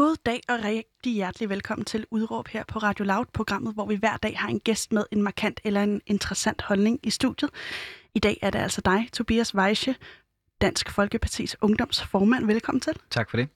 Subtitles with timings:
[0.00, 3.94] God dag og rigtig hjertelig velkommen til Udråb her på Radio Loud, programmet, hvor vi
[3.94, 7.50] hver dag har en gæst med en markant eller en interessant holdning i studiet.
[8.14, 9.94] I dag er det altså dig, Tobias Weische,
[10.60, 12.46] Dansk Folkepartis ungdomsformand.
[12.46, 12.92] Velkommen til.
[13.10, 13.48] Tak for det.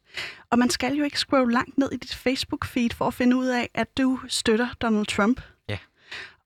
[0.50, 3.46] Og man skal jo ikke scrolle langt ned i dit Facebook-feed for at finde ud
[3.46, 5.40] af, at du støtter Donald Trump.
[5.68, 5.78] Ja.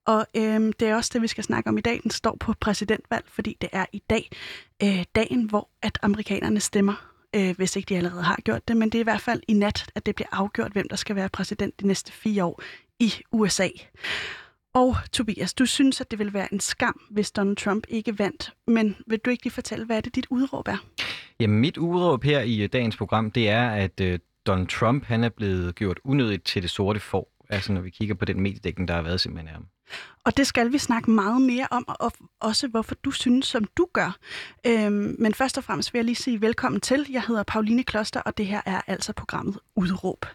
[0.06, 2.00] Og øhm, det er også det, vi skal snakke om i dag.
[2.02, 4.30] Den står på præsidentvalg, fordi det er i dag
[4.82, 8.90] øh, dagen, hvor at amerikanerne stemmer øh, hvis ikke de allerede har gjort det, men
[8.90, 11.28] det er i hvert fald i nat, at det bliver afgjort, hvem der skal være
[11.28, 12.62] præsident de næste fire år
[12.98, 13.68] i USA.
[14.74, 18.52] Og Tobias, du synes, at det vil være en skam, hvis Donald Trump ikke vandt,
[18.66, 20.76] men vil du ikke lige fortælle, hvad er det, dit udråb er?
[21.40, 25.24] Jamen, mit udråb her i øh, dagens program, det er, at øh, Donald Trump han
[25.24, 27.44] er blevet gjort unødigt til det sorte får.
[27.50, 29.66] Altså, når vi kigger på den mediedækning, der har været simpelthen af ham.
[30.24, 33.86] Og det skal vi snakke meget mere om, og også hvorfor du synes, som du
[33.92, 34.16] gør.
[34.66, 37.06] Øhm, men først og fremmest vil jeg lige sige velkommen til.
[37.10, 40.26] Jeg hedder Pauline Kloster, og det her er altså programmet Udråb.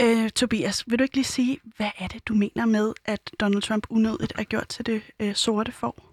[0.00, 3.62] Øh, Tobias, vil du ikke lige sige, hvad er det, du mener med, at Donald
[3.62, 6.08] Trump unødigt er gjort til det øh, sorte får?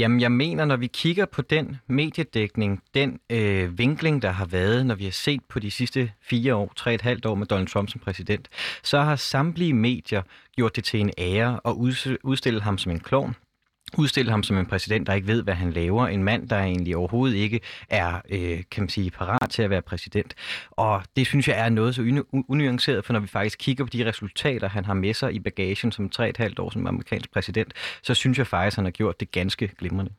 [0.00, 4.86] Jamen, jeg mener, når vi kigger på den mediedækning, den øh, vinkling, der har været,
[4.86, 7.68] når vi har set på de sidste fire år, tre et halvt år med Donald
[7.68, 8.48] Trump som præsident,
[8.82, 10.22] så har samtlige medier
[10.56, 11.78] gjort det til en ære og
[12.24, 13.34] udstillet ham som en klovn
[13.98, 16.06] udstille ham som en præsident, der ikke ved, hvad han laver.
[16.06, 19.82] En mand, der egentlig overhovedet ikke er, øh, kan man sige, parat til at være
[19.82, 20.34] præsident.
[20.70, 24.08] Og det synes jeg er noget så unuanceret, for når vi faktisk kigger på de
[24.08, 28.38] resultater, han har med sig i bagagen som 3,5 år som amerikansk præsident, så synes
[28.38, 30.12] jeg faktisk, han har gjort det ganske glimrende.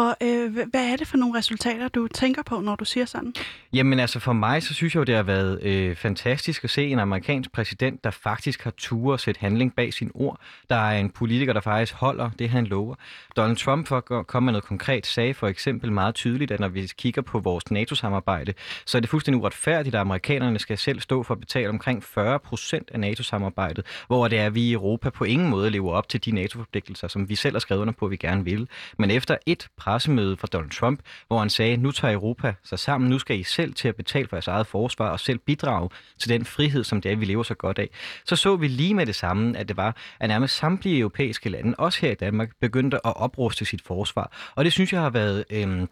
[0.00, 3.34] Og øh, hvad er det for nogle resultater, du tænker på, når du siger sådan?
[3.72, 6.86] Jamen altså for mig, så synes jeg jo, det har været øh, fantastisk at se
[6.86, 10.40] en amerikansk præsident, der faktisk har tur at sætte handling bag sin ord.
[10.70, 12.94] Der er en politiker, der faktisk holder det, han lover.
[13.36, 16.68] Donald Trump, for at komme med noget konkret, sagde for eksempel meget tydeligt, at når
[16.68, 18.54] vi kigger på vores NATO-samarbejde,
[18.86, 22.38] så er det fuldstændig uretfærdigt, at amerikanerne skal selv stå for at betale omkring 40
[22.38, 26.08] procent af NATO-samarbejdet, hvor det er, at vi i Europa på ingen måde lever op
[26.08, 28.68] til de NATO-forpligtelser, som vi selv har skrevet under på, at vi gerne vil.
[28.98, 33.10] Men efter et pressemøde fra Donald Trump, hvor han sagde, nu tager Europa sig sammen,
[33.10, 36.28] nu skal I selv til at betale for jeres eget forsvar og selv bidrage til
[36.28, 37.88] den frihed, som det er, vi lever så godt af.
[38.24, 41.74] Så så vi lige med det samme, at det var, at nærmest samtlige europæiske lande,
[41.78, 44.52] også her i Danmark, begyndte at opruste sit forsvar.
[44.54, 45.44] Og det synes jeg har været...
[45.50, 45.86] Øh,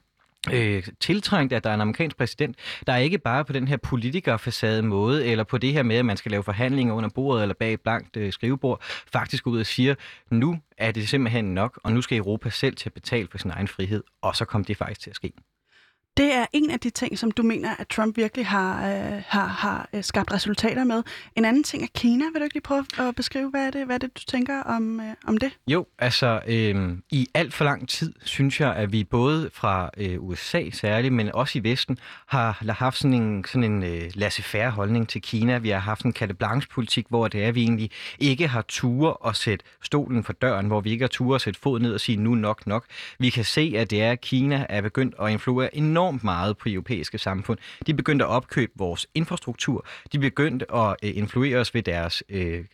[0.53, 3.77] øh, tiltrængt, at der er en amerikansk præsident, der er ikke bare på den her
[3.77, 7.55] politikerfacade måde, eller på det her med, at man skal lave forhandlinger under bordet eller
[7.55, 8.83] bag et blankt øh, skrivebord,
[9.13, 9.95] faktisk ud og siger,
[10.31, 13.51] nu er det simpelthen nok, og nu skal Europa selv til at betale for sin
[13.51, 15.33] egen frihed, og så kom det faktisk til at ske.
[16.19, 19.47] Det er en af de ting, som du mener, at Trump virkelig har, øh, har,
[19.47, 21.03] har øh, skabt resultater med.
[21.37, 22.25] En anden ting er Kina.
[22.33, 24.63] Vil du ikke lige prøve at beskrive, hvad er det, hvad er det du tænker
[24.63, 25.51] om, øh, om det?
[25.67, 30.23] Jo, altså øh, i alt for lang tid, synes jeg, at vi både fra øh,
[30.23, 35.09] USA særligt, men også i Vesten, har haft sådan en, sådan en øh, laissez-faire holdning
[35.09, 35.59] til Kina.
[35.59, 39.29] Vi har haft en carte blanche-politik, hvor det er, at vi egentlig ikke har ture
[39.29, 42.01] at sætte stolen for døren, hvor vi ikke har ture at sætte fod ned og
[42.01, 42.85] sige nu nok nok.
[43.19, 46.59] Vi kan se, at det er, at Kina er begyndt at influere enormt enormt meget
[46.59, 47.59] på europæiske samfund.
[47.87, 49.87] De begyndte at opkøbe vores infrastruktur.
[50.13, 52.65] De begyndte at øh, influere os ved deres øh,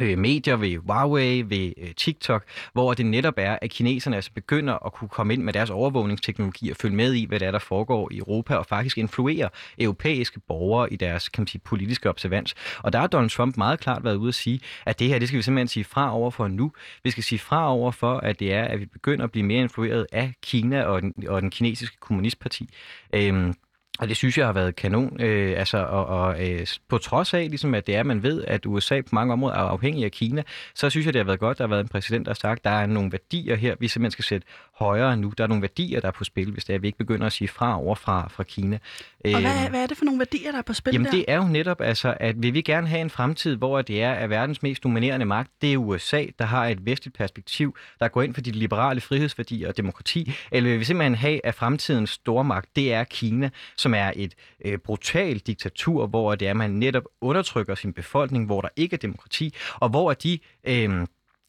[0.00, 4.86] øh, medier, ved Huawei, ved øh, TikTok, hvor det netop er, at kineserne altså begynder
[4.86, 7.58] at kunne komme ind med deres overvågningsteknologi og følge med i, hvad der er, der
[7.58, 9.48] foregår i Europa, og faktisk influere
[9.78, 12.54] europæiske borgere i deres kan man sige, politiske observans.
[12.78, 15.28] Og der har Donald Trump meget klart været ude at sige, at det her, det
[15.28, 16.72] skal vi simpelthen sige fra over for nu.
[17.04, 19.62] Vi skal sige fra over for, at det er, at vi begynder at blive mere
[19.62, 22.68] influeret af Kina og den, og den kinesiske kommunistparti.
[23.12, 23.54] Øhm,
[23.98, 27.48] og det synes jeg har været kanon, øh, altså, og, og øh, på trods af,
[27.48, 30.42] ligesom, at det er, man ved, at USA på mange områder er afhængig af Kina,
[30.74, 32.34] så synes jeg, det har været godt, at der har været en præsident, der har
[32.34, 34.46] sagt, at der er nogle værdier her, vi simpelthen skal sætte
[34.82, 35.32] højere nu.
[35.38, 37.26] Der er nogle værdier, der er på spil, hvis det er, at vi ikke begynder
[37.26, 38.78] at sige fra over fra, fra Kina.
[39.24, 41.04] Og hvad, er, øhm, hvad er det for nogle værdier, der er på spil Jamen
[41.04, 41.10] der?
[41.10, 44.12] det er jo netop, altså, at vi vil gerne have en fremtid, hvor det er,
[44.12, 48.22] at verdens mest dominerende magt, det er USA, der har et vestligt perspektiv, der går
[48.22, 52.76] ind for de liberale frihedsværdier og demokrati, eller vil vi simpelthen have, at fremtidens stormagt,
[52.76, 57.04] det er Kina, som er et øh, brutalt diktatur, hvor det er, at man netop
[57.20, 60.38] undertrykker sin befolkning, hvor der ikke er demokrati, og hvor de...
[60.64, 61.06] Øh,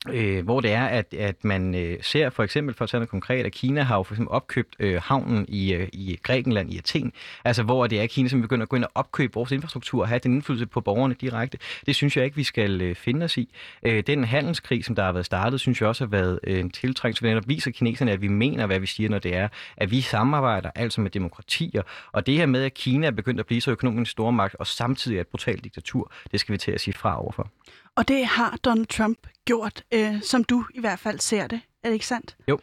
[0.10, 3.10] Øh, hvor det er, at, at man øh, ser for eksempel, for at tage noget
[3.10, 6.78] konkret, at Kina har jo for eksempel opkøbt øh, havnen i, øh, i Grækenland, i
[6.78, 7.14] Athen,
[7.46, 10.08] altså hvor det er, Kina som begynder at gå ind og opkøbe vores infrastruktur og
[10.08, 11.58] have den indflydelse på borgerne direkte.
[11.86, 13.50] Det synes jeg ikke, vi skal øh, finde os i.
[13.84, 16.70] Øh, den handelskrig, som der har været startet, synes jeg også har været øh, en
[16.70, 19.48] tiltrængt, så netop viser kineserne, at vi mener, hvad vi siger, når det er,
[19.78, 23.46] at vi samarbejder altså med demokratier, og det her med, at Kina er begyndt at
[23.46, 26.82] blive så økonomisk stormagt, og samtidig er et brutalt diktatur, det skal vi til at
[26.82, 27.52] sige fra overfor.
[27.96, 31.62] Og det har Donald Trump gjort, øh, som du i hvert fald ser det.
[31.84, 32.38] Er det ikke sandt?
[32.50, 32.60] Jo.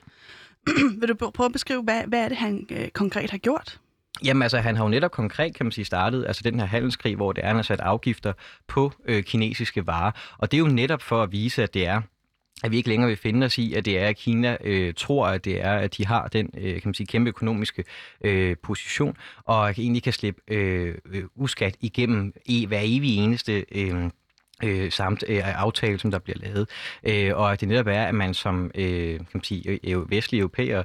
[1.00, 3.81] Vil du prøve at beskrive, hvad, hvad er det, han øh, konkret har gjort?
[4.25, 7.17] Jamen altså, han har jo netop konkret, kan man sige, startet altså den her handelskrig,
[7.17, 8.32] hvor det er, han har sat afgifter
[8.69, 10.12] på øh, kinesiske varer.
[10.38, 12.03] Og det er jo netop for at vise, at det er
[12.65, 15.27] at vi ikke længere vil finde os i, at det er, at Kina øh, tror,
[15.27, 17.85] at det er, at de har den øh, kan man sige, kæmpe økonomiske
[18.25, 20.94] øh, position, og egentlig kan slippe øh,
[21.35, 24.11] uskat igennem e, hver evig eneste øh,
[24.64, 26.68] øh, samt øh, aftale, som der bliver lavet.
[27.04, 30.40] Øh, og at det netop er, at man som øh, kan man sige, øh, vestlige
[30.40, 30.82] europæer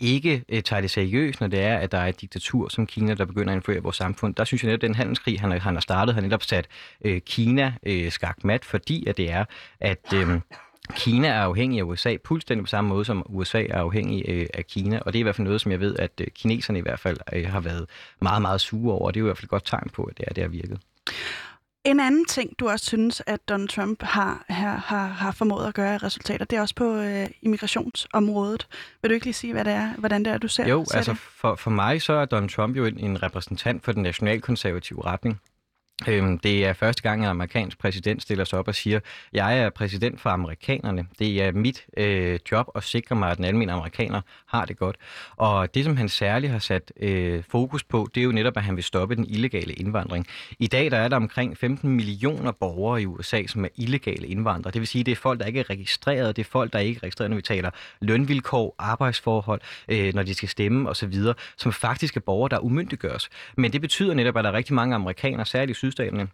[0.00, 3.14] ikke øh, tager det seriøst, når det er, at der er et diktatur som Kina,
[3.14, 4.34] der begynder at indføre vores samfund.
[4.34, 6.66] Der synes jeg netop, at den handelskrig, han, han har startet, har netop sat
[7.04, 9.44] øh, Kina øh, skakmat, fordi at det er,
[9.80, 10.12] at...
[10.14, 10.40] Øh,
[10.96, 14.66] Kina er afhængig af USA, fuldstændig på samme måde som USA er afhængig øh, af
[14.66, 16.82] Kina, og det er i hvert fald noget, som jeg ved, at øh, kineserne i
[16.82, 17.86] hvert fald øh, har været
[18.20, 20.02] meget, meget sure over, og det er jo i hvert fald et godt tegn på,
[20.02, 20.80] at det er, det har virket.
[21.84, 25.74] En anden ting, du også synes, at Donald Trump har, har, har, har formået at
[25.74, 28.66] gøre resultater, det er også på øh, immigrationsområdet.
[29.02, 30.96] Vil du ikke lige sige, hvad det er, hvordan det er, du ser, jo, ser
[30.96, 31.20] altså det?
[31.20, 35.40] For, for mig så er Donald Trump jo en, en repræsentant for den nationalkonservative retning.
[36.06, 39.00] Øhm, det er første gang, at en amerikansk præsident stiller sig op og siger,
[39.32, 41.06] jeg er præsident for amerikanerne.
[41.18, 44.96] Det er mit øh, job at sikre mig, at den almindelige amerikaner har det godt.
[45.36, 48.62] Og det, som han særligt har sat øh, fokus på, det er jo netop, at
[48.62, 50.26] han vil stoppe den illegale indvandring.
[50.58, 54.72] I dag der er der omkring 15 millioner borgere i USA, som er illegale indvandrere.
[54.72, 56.36] Det vil sige, det er folk, der ikke er registreret.
[56.36, 60.34] Det er folk, der ikke er registreret, når vi taler lønvilkår, arbejdsforhold, øh, når de
[60.34, 61.14] skal stemme osv.,
[61.56, 63.28] som faktisk er borgere, der umyndiggøres.
[63.56, 66.28] Men det betyder netop, at der er rigtig mange amerikanere, særligt sydstaterne,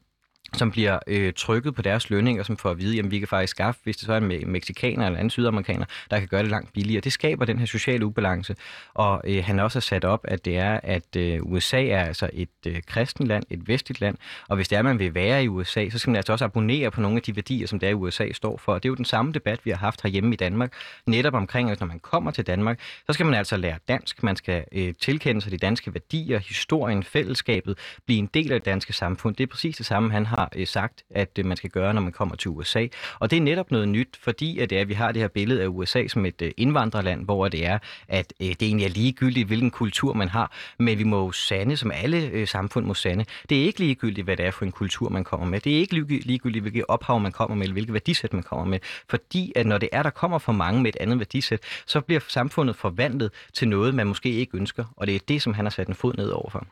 [0.53, 3.51] som bliver øh, trykket på deres lønninger, som får at vide, at vi kan faktisk
[3.51, 6.73] skaffe, hvis det så er en meksikaner eller anden sydamerikaner, der kan gøre det langt
[6.73, 7.01] billigere.
[7.01, 8.57] Det skaber den her sociale ubalance,
[8.95, 12.31] og øh, han også har sat op, at det er, at øh, USA er altså
[12.33, 14.17] et øh, kristent land, et vestligt land,
[14.49, 16.45] og hvis det er, at man vil være i USA, så skal man altså også
[16.45, 18.75] abonnere på nogle af de værdier, som der i USA står for.
[18.75, 20.73] Og det er jo den samme debat, vi har haft herhjemme i Danmark,
[21.07, 24.37] netop omkring, at når man kommer til Danmark, så skal man altså lære dansk, man
[24.37, 28.93] skal øh, tilkende sig de danske værdier, historien, fællesskabet, blive en del af det danske
[28.93, 29.37] samfund.
[29.37, 31.95] Det er præcis det samme, han har har øh, sagt, at øh, man skal gøre,
[31.95, 32.87] når man kommer til USA.
[33.19, 35.29] Og det er netop noget nyt, fordi at, det er, at vi har det her
[35.29, 37.79] billede af USA som et øh, indvandrerland, hvor det er,
[38.09, 41.77] at øh, det egentlig er ligegyldigt, hvilken kultur man har, men vi må jo sande,
[41.77, 43.25] som alle øh, samfund må sande.
[43.49, 45.61] Det er ikke ligegyldigt, hvad det er for en kultur, man kommer med.
[45.61, 45.95] Det er ikke
[46.27, 48.79] ligegyldigt, hvilket ophav man kommer med, eller hvilket værdisæt man kommer med.
[49.09, 52.21] Fordi at når det er, der kommer for mange med et andet værdisæt, så bliver
[52.29, 54.85] samfundet forvandlet til noget, man måske ikke ønsker.
[54.97, 56.67] Og det er det, som han har sat en fod ned overfor.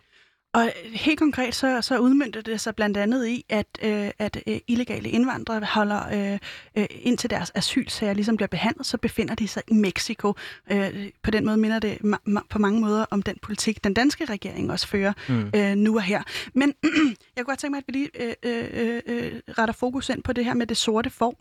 [0.54, 4.58] Og helt konkret så, så udmyndter det sig blandt andet i, at, øh, at øh,
[4.66, 6.38] illegale indvandrere holder øh,
[6.76, 10.34] øh, indtil deres asylsager ligesom bliver behandlet, så befinder de sig i Mexico.
[10.70, 13.94] Øh, på den måde minder det ma- ma- på mange måder om den politik, den
[13.94, 15.50] danske regering også fører mm.
[15.56, 16.22] øh, nu og her.
[16.54, 16.74] Men
[17.36, 20.32] jeg kunne godt tænke mig, at vi lige øh, øh, øh, retter fokus ind på
[20.32, 21.40] det her med det sorte får.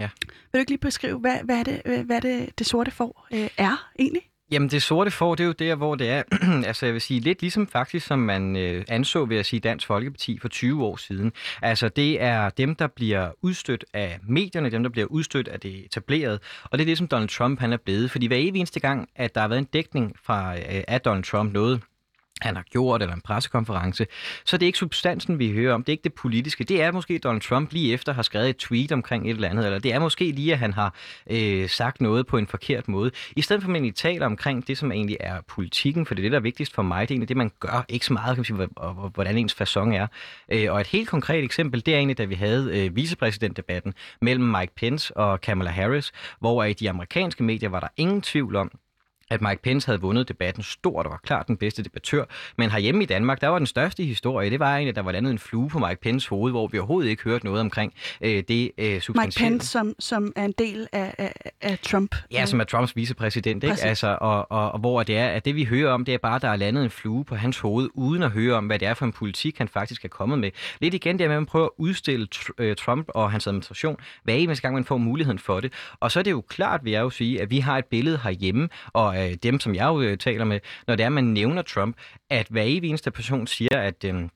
[0.00, 0.08] Ja.
[0.22, 3.48] Vil du ikke lige beskrive, hvad, hvad, er det, hvad det, det sorte får øh,
[3.56, 4.22] er egentlig?
[4.52, 6.22] Jamen det sorte får, det er jo der, hvor det er,
[6.66, 9.86] altså jeg vil sige, lidt ligesom faktisk, som man øh, anså ved at sige Dansk
[9.86, 11.32] Folkeparti for 20 år siden.
[11.62, 15.84] Altså det er dem, der bliver udstødt af medierne, dem, der bliver udstødt af det
[15.84, 18.10] etablerede, og det er det, som Donald Trump han er blevet.
[18.10, 21.24] Fordi hver evig eneste gang, at der har været en dækning fra, øh, af Donald
[21.24, 21.80] Trump, noget
[22.40, 24.06] han har gjort, eller en pressekonference,
[24.44, 25.84] så det er ikke substansen, vi hører om.
[25.84, 26.64] Det er ikke det politiske.
[26.64, 29.64] Det er måske Donald Trump lige efter har skrevet et tweet omkring et eller andet,
[29.64, 30.94] eller det er måske lige, at han har
[31.30, 33.10] øh, sagt noget på en forkert måde.
[33.36, 36.22] I stedet for, at man egentlig taler omkring det, som egentlig er politikken, for det
[36.22, 37.84] er det, der er vigtigst for mig, det er egentlig det, man gør.
[37.88, 40.06] Ikke så meget, kan man sige, hvordan ens façon er.
[40.48, 44.44] Øh, og et helt konkret eksempel, det er egentlig, da vi havde øh, vicepræsidentdebatten mellem
[44.44, 48.70] Mike Pence og Kamala Harris, hvor i de amerikanske medier var der ingen tvivl om,
[49.32, 52.24] at Mike Pence havde vundet debatten stort og var klart den bedste debattør.
[52.58, 55.12] Men herhjemme i Danmark, der var den største historie, det var egentlig, at der var
[55.12, 58.42] landet en flue på Mike Pence hoved, hvor vi overhovedet ikke hørte noget omkring øh,
[58.48, 62.16] det øh, Mike Pence, som, som er en del af, af, af Trump.
[62.32, 63.82] Ja, som er Trumps vicepræsident, ikke?
[63.82, 66.36] Altså, og, og, og, hvor det er, at det vi hører om, det er bare,
[66.36, 68.88] at der er landet en flue på hans hoved, uden at høre om, hvad det
[68.88, 70.50] er for en politik, han faktisk er kommet med.
[70.80, 74.34] Lidt igen det er, at man prøver at udstille øh, Trump og hans administration, hver
[74.34, 75.72] eneste gang man får muligheden for det.
[76.00, 78.18] Og så er det jo klart, vil jeg jo sige, at vi har et billede
[78.22, 81.62] herhjemme, og af dem, som jeg jo øh, taler med, når det er, man nævner
[81.62, 81.96] Trump,
[82.30, 84.04] at hver evig eneste person siger, at...
[84.04, 84.28] Øh,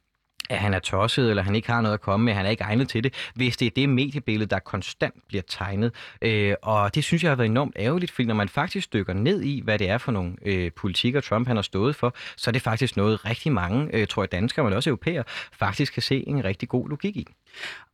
[0.50, 2.64] at han er tosset, eller han ikke har noget at komme med, han er ikke
[2.64, 5.92] egnet til det, hvis det er det mediebillede, der konstant bliver tegnet.
[6.22, 9.42] Øh, og det synes jeg har været enormt ærgerligt, fordi når man faktisk dykker ned
[9.42, 12.52] i, hvad det er for nogle øh, politikker, Trump han har stået for, så er
[12.52, 16.28] det faktisk noget rigtig mange, øh, tror jeg danskere, men også europæer, faktisk kan se
[16.28, 17.26] en rigtig god logik i.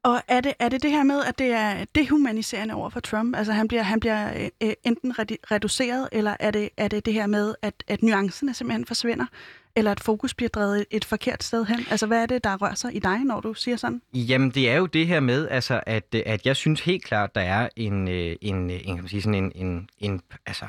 [0.02, 3.37] Og er det, er det det her med, at det er dehumaniserende over for Trump?
[3.37, 5.14] Altså han bliver, han bliver øh, øh enten
[5.50, 9.26] reduceret, eller er det, er det det her med, at, at nuancerne simpelthen forsvinder?
[9.76, 11.79] Eller at fokus bliver drevet et forkert sted hen?
[11.91, 14.02] Altså hvad er det, der rører sig i dig, når du siger sådan?
[14.14, 17.41] Jamen det er jo det her med, altså, at, at jeg synes helt klart, der
[17.41, 20.67] er en, øh, en, øh, en, kan man sige, sådan en, en, en, altså,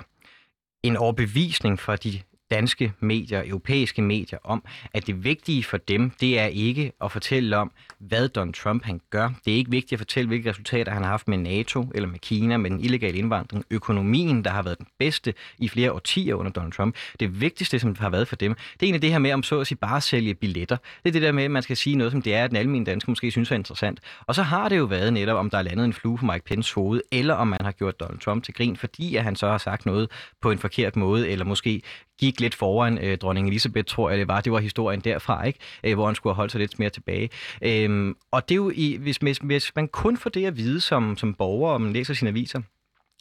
[0.83, 6.39] en overbevisning fra de danske medier, europæiske medier, om, at det vigtige for dem, det
[6.39, 9.29] er ikke at fortælle om, hvad Donald Trump han gør.
[9.45, 12.19] Det er ikke vigtigt at fortælle, hvilke resultater han har haft med NATO eller med
[12.19, 16.51] Kina, med den illegale indvandring, økonomien, der har været den bedste i flere årtier under
[16.51, 16.95] Donald Trump.
[17.19, 19.59] Det vigtigste, som har været for dem, det er egentlig det her med, om så
[19.59, 20.77] at sige, bare at sælge billetter.
[21.03, 22.57] Det er det der med, at man skal sige noget, som det er, at den
[22.57, 23.99] almindelige dansker måske synes er interessant.
[24.27, 26.45] Og så har det jo været netop, om der er landet en flue på Mike
[26.45, 29.47] Pence hoved, eller om man har gjort Donald Trump til grin, fordi at han så
[29.47, 31.81] har sagt noget på en forkert måde, eller måske
[32.19, 34.41] gik lidt foran øh, dronning Elisabeth, tror jeg det var.
[34.41, 35.59] Det var historien derfra, ikke?
[35.83, 37.29] Øh, hvor han skulle have holdt sig lidt mere tilbage.
[37.61, 40.81] Øhm, og det er jo, i, hvis, hvis, hvis man kun får det at vide
[40.81, 42.61] som, som borger, og man læser sine aviser,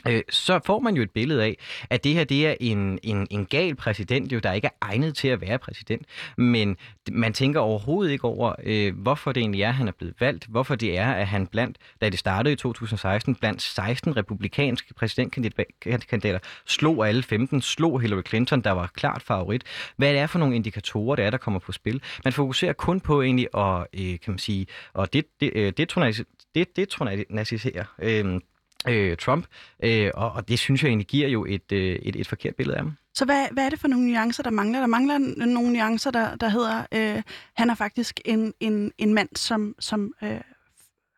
[0.09, 1.57] øh, så får man jo et billede af,
[1.91, 5.17] at det her det er en, en, en gal præsident, jo, der ikke er egnet
[5.17, 6.07] til at være præsident.
[6.37, 6.77] Men
[7.11, 10.47] man tænker overhovedet ikke over, øh, hvorfor det egentlig er, at han er blevet valgt.
[10.47, 16.39] Hvorfor det er, at han blandt, da det startede i 2016, blandt 16 republikanske præsidentkandidater,
[16.67, 19.65] slog alle 15, slog Hillary Clinton, der var klart favorit.
[19.97, 22.03] Hvad det er for nogle indikatorer, der er, der kommer på spil.
[22.25, 24.67] Man fokuserer kun på egentlig at, øh, kan man sige,
[24.99, 28.41] at det, det, øh, det, det, det, det, det, øh,
[28.89, 29.47] øh, Trump,
[29.85, 32.77] øh, og, og det synes jeg egentlig giver jo et, øh, et, et forkert billede
[32.77, 32.93] af ham.
[33.15, 34.81] Så hvad, hvad er det for nogle nuancer, der mangler?
[34.81, 37.23] Der mangler nogle nuancer, der, der hedder, øh,
[37.55, 40.41] han er faktisk en, en, en mand, som, som øh,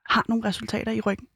[0.09, 1.27] har nogle resultater i ryggen.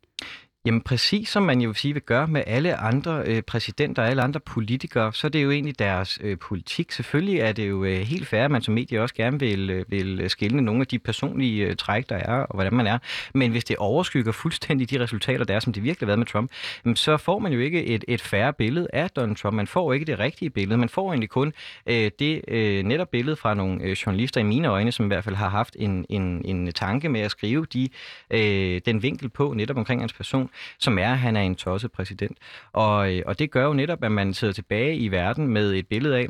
[0.68, 4.08] Jamen præcis som man jo vil sige vil gøre med alle andre øh, præsidenter og
[4.08, 6.92] alle andre politikere, så er det jo egentlig deres øh, politik.
[6.92, 9.84] Selvfølgelig er det jo øh, helt fair, at man som medie også gerne vil, øh,
[9.88, 12.98] vil skille nogle af de personlige øh, træk, der er, og hvordan man er.
[13.34, 16.26] Men hvis det overskygger fuldstændig de resultater, der er, som det virkelig har været med
[16.26, 16.50] Trump,
[16.84, 19.54] jamen, så får man jo ikke et, et færre billede af Donald Trump.
[19.54, 20.78] Man får ikke det rigtige billede.
[20.78, 21.52] Man får egentlig kun
[21.87, 25.25] øh, det øh, netop billede fra nogle øh, journalister i mine øjne, som i hvert
[25.25, 27.88] fald har haft en, en, en tanke med at skrive de,
[28.30, 31.92] øh, den vinkel på netop omkring hans person som er, at han er en tosset
[31.92, 32.38] præsident.
[32.72, 35.86] Og, øh, og det gør jo netop, at man sidder tilbage i verden med et
[35.86, 36.28] billede af,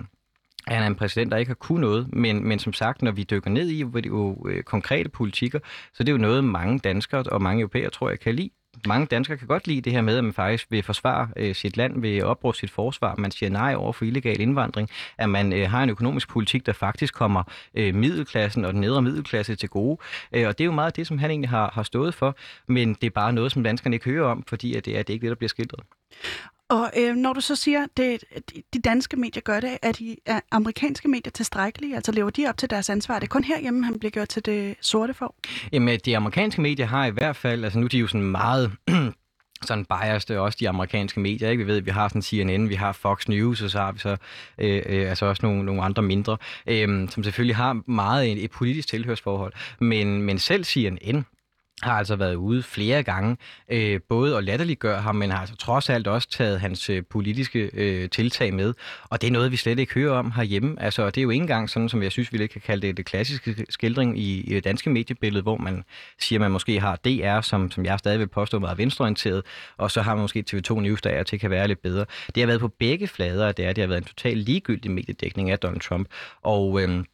[0.66, 3.10] at han er en præsident, der ikke har kunnet noget, men, men som sagt, når
[3.10, 5.58] vi dykker ned i hvor det jo øh, konkrete politikker,
[5.92, 8.50] så det er jo noget, mange danskere og mange europæere, tror jeg, kan lide
[8.86, 11.76] mange danskere kan godt lide det her med, at man faktisk vil forsvare øh, sit
[11.76, 15.70] land, vil opbruge sit forsvar, man siger nej over for illegal indvandring, at man øh,
[15.70, 17.42] har en økonomisk politik, der faktisk kommer
[17.74, 19.98] øh, middelklassen og den nedre middelklasse til gode.
[20.32, 22.94] Øh, og det er jo meget det, som han egentlig har, har stået for, men
[22.94, 25.14] det er bare noget, som danskerne ikke hører om, fordi at det, er, det er
[25.14, 25.80] ikke det, der bliver skildret.
[26.70, 27.98] Og øh, når du så siger, at
[28.74, 31.96] de danske medier gør det, er de er amerikanske medier tilstrækkelige?
[31.96, 33.14] Altså lever de op til deres ansvar?
[33.14, 35.34] Er det kun herhjemme, han bliver gjort til det sorte for?
[35.72, 38.72] Jamen, de amerikanske medier har i hvert fald, altså nu er de jo sådan meget
[39.68, 41.50] sådan biased, også de amerikanske medier.
[41.50, 41.64] Ikke?
[41.64, 43.98] Vi ved, at vi har sådan CNN, vi har Fox News, og så har vi
[43.98, 44.16] så
[44.58, 48.50] øh, øh, altså også nogle, nogle andre mindre, øh, som selvfølgelig har meget et, et
[48.50, 49.52] politisk tilhørsforhold.
[49.80, 51.24] Men, men selv CNN
[51.82, 53.36] har altså været ude flere gange,
[53.68, 57.70] øh, både at latterliggøre ham, men har altså trods alt også taget hans øh, politiske
[57.74, 58.74] øh, tiltag med.
[59.10, 60.82] Og det er noget, vi slet ikke hører om herhjemme.
[60.82, 62.96] Altså, det er jo ikke engang sådan, som jeg synes, vi lidt kan kalde det,
[62.96, 65.84] det klassiske skildring i, i det danske mediebillede, hvor man
[66.18, 69.42] siger, at man måske har DR, som, som jeg stadig vil påstå meget venstreorienteret,
[69.76, 72.04] og så har man måske TV2 News, der er til kan være lidt bedre.
[72.34, 74.90] Det har været på begge flader, at det, er, det har været en total ligegyldig
[74.90, 76.08] mediedækning af Donald Trump.
[76.42, 76.82] Og...
[76.82, 77.04] Øh,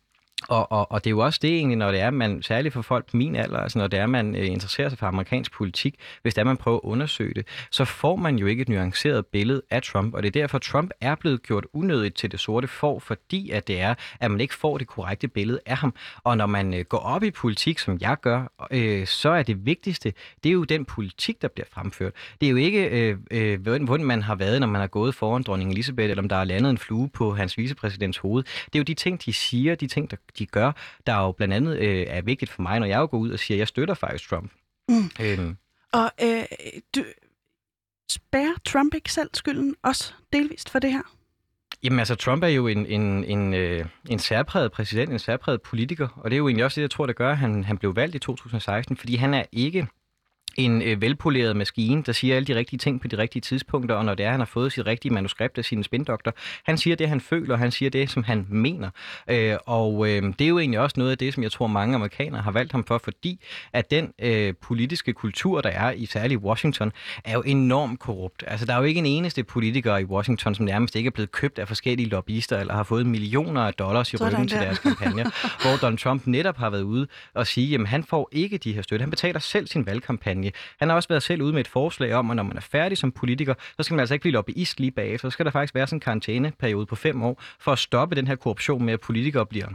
[0.49, 2.83] og, og, og det er jo også det egentlig, når det er, man, særligt for
[2.83, 5.95] folk på min alder, altså når det er, man øh, interesserer sig for amerikansk politik,
[6.23, 9.26] hvis det er, man prøver at undersøge det, så får man jo ikke et nuanceret
[9.26, 12.69] billede af Trump, og det er derfor, Trump er blevet gjort unødigt til det sorte
[12.69, 15.95] for, fordi at det er, at man ikke får det korrekte billede af ham.
[16.25, 19.67] Og når man øh, går op i politik, som jeg gør, øh, så er det
[19.67, 20.12] vigtigste,
[20.43, 22.12] det er jo den politik, der bliver fremført.
[22.41, 25.43] Det er jo ikke, øh, øh, hvordan man har været, når man har gået foran
[25.43, 28.45] dronning Elisabeth, eller om der er landet en flue på hans vicepræsidents hoved.
[28.45, 30.73] Det er jo de ting, de siger, de ting, der de gør,
[31.07, 33.57] der jo blandt andet øh, er vigtigt for mig, når jeg går ud og siger,
[33.57, 34.52] at jeg støtter faktisk Trump.
[34.88, 35.11] Mm.
[35.21, 35.57] Øhm.
[35.93, 36.45] Og øh,
[36.97, 37.04] du,
[38.11, 41.02] spærer Trump ikke selv skylden også delvist for det her?
[41.83, 46.09] Jamen altså, Trump er jo en, en, en, øh, en særpræget præsident, en særpræget politiker,
[46.16, 47.97] og det er jo egentlig også det, jeg tror, der gør, at han, han blev
[47.97, 49.87] valgt i 2016, fordi han er ikke
[50.56, 54.04] en øh, velpoleret maskine, der siger alle de rigtige ting på de rigtige tidspunkter, og
[54.04, 56.34] når det er, han har fået sit rigtige manuskript af sin spindoktor,
[56.64, 58.90] han siger det, han føler, og han siger det, som han mener.
[59.30, 61.94] Øh, og øh, det er jo egentlig også noget af det, som jeg tror, mange
[61.94, 63.40] amerikanere har valgt ham for, fordi
[63.73, 66.92] at den øh, politiske kultur, der er i særligt Washington,
[67.25, 68.44] er jo enormt korrupt.
[68.46, 71.32] Altså, der er jo ikke en eneste politiker i Washington, som nærmest ikke er blevet
[71.32, 75.25] købt af forskellige lobbyister, eller har fået millioner af dollars i ryggen til deres kampagner,
[75.62, 78.82] hvor Donald Trump netop har været ude og sige, at han får ikke de her
[78.82, 79.02] støtte.
[79.02, 80.77] Han betaler selv sin valgkampagne kampagne.
[80.79, 82.99] Han har også været selv ude med et forslag om, at når man er færdig
[82.99, 85.29] som politiker, så skal man altså ikke blive lobbyist lige bagefter.
[85.29, 88.27] Så skal der faktisk være sådan en karantæneperiode på fem år for at stoppe den
[88.27, 89.67] her korruption med, at politikere bliver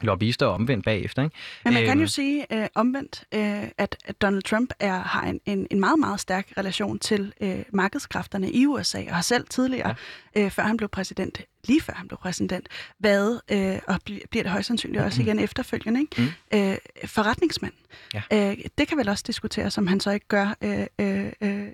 [0.00, 1.22] lobbyister omvendt bagefter.
[1.22, 1.36] Ikke?
[1.64, 2.08] Men man kan jo øhm.
[2.08, 6.20] sige øh, omvendt, øh, at, at Donald Trump er, har en, en, en meget, meget
[6.20, 9.94] stærk relation til øh, markedskræfterne i USA, og har selv tidligere,
[10.36, 10.44] ja.
[10.44, 14.52] øh, før han blev præsident, lige før han blev præsident, været, øh, og bliver det
[14.52, 16.32] højst sandsynligt også igen efterfølgende, ikke?
[16.52, 16.58] Mm.
[16.58, 17.72] Øh, forretningsmand.
[18.14, 18.22] Ja.
[18.32, 21.66] Øh, det kan vel også diskuteres, om han så ikke gør øh, øh, øh,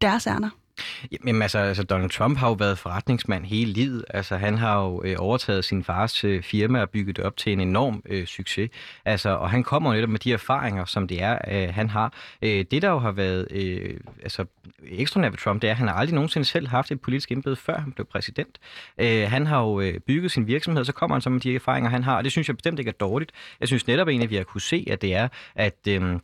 [0.00, 0.50] deres ærner.
[1.26, 4.04] Jamen altså, altså, Donald Trump har jo været forretningsmand hele livet.
[4.10, 7.52] Altså, han har jo øh, overtaget sin fars øh, firma og bygget det op til
[7.52, 8.70] en enorm øh, succes.
[9.04, 12.12] Altså, og han kommer jo netop med de erfaringer, som det er, øh, han har.
[12.42, 14.44] Øh, det, der jo har været øh, altså,
[14.88, 17.56] ekstra ved Trump, det er, at han har aldrig nogensinde selv haft et politisk embede,
[17.56, 18.58] før han blev præsident.
[18.98, 21.54] Øh, han har jo øh, bygget sin virksomhed, og så kommer han så med de
[21.54, 23.32] erfaringer, han har, og det synes jeg bestemt ikke er dårligt.
[23.60, 25.78] Jeg synes netop egentlig, at vi har kunne se, at det er, at...
[25.88, 26.18] Øh,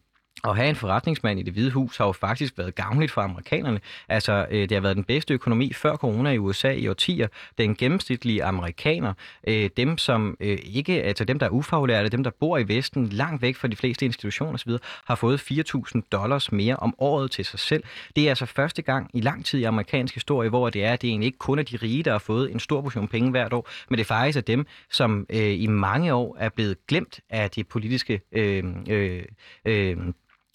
[0.44, 3.80] at have en forretningsmand i det hvide hus har jo faktisk været gavnligt for amerikanerne.
[4.08, 7.28] Altså, øh, det har været den bedste økonomi før corona i USA i årtier.
[7.58, 9.12] Den gennemsnitlige amerikaner,
[9.48, 13.08] øh, dem som øh, ikke, altså dem der er ufaglærte, dem der bor i Vesten,
[13.08, 14.72] langt væk fra de fleste institutioner osv.,
[15.04, 17.84] har fået 4.000 dollars mere om året til sig selv.
[18.16, 21.02] Det er altså første gang i lang tid i amerikansk historie, hvor det er, at
[21.02, 23.52] det egentlig ikke kun er de rige, der har fået en stor portion penge hvert
[23.52, 27.20] år, men det er faktisk er dem, som øh, i mange år er blevet glemt
[27.30, 29.22] af de politiske øh, øh,
[29.66, 29.96] Øh,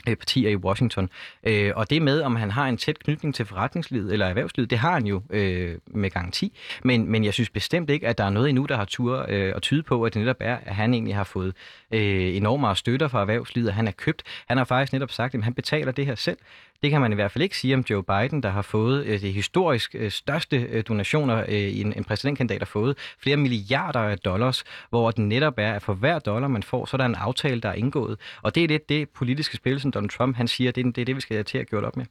[0.08, 1.10] Øh, partier i Washington.
[1.44, 4.78] Øh, og det med, om han har en tæt knytning til forretningslivet eller erhvervslivet, det
[4.78, 6.58] har han jo øh, med garanti.
[6.84, 9.54] Men, men jeg synes bestemt ikke, at der er noget endnu, der har tur øh,
[9.56, 11.54] at tyde på, at det netop er, at han egentlig har fået
[11.92, 14.24] øh, enorme støtter fra erhvervslivet, og han er købt.
[14.48, 16.38] Han har faktisk netop sagt, at han betaler det her selv.
[16.84, 19.22] Det kan man i hvert fald ikke sige om Joe Biden, der har fået øh,
[19.22, 22.98] det historisk øh, største øh, donationer, øh, en, en præsidentkandidat har fået.
[23.20, 26.96] Flere milliarder af dollars, hvor den netop er, at for hver dollar, man får, så
[26.96, 28.20] er der en aftale, der er indgået.
[28.42, 31.02] Og det er lidt det politiske spil, som Donald Trump han siger, det er det,
[31.02, 32.06] er det vi skal til at gøre op med.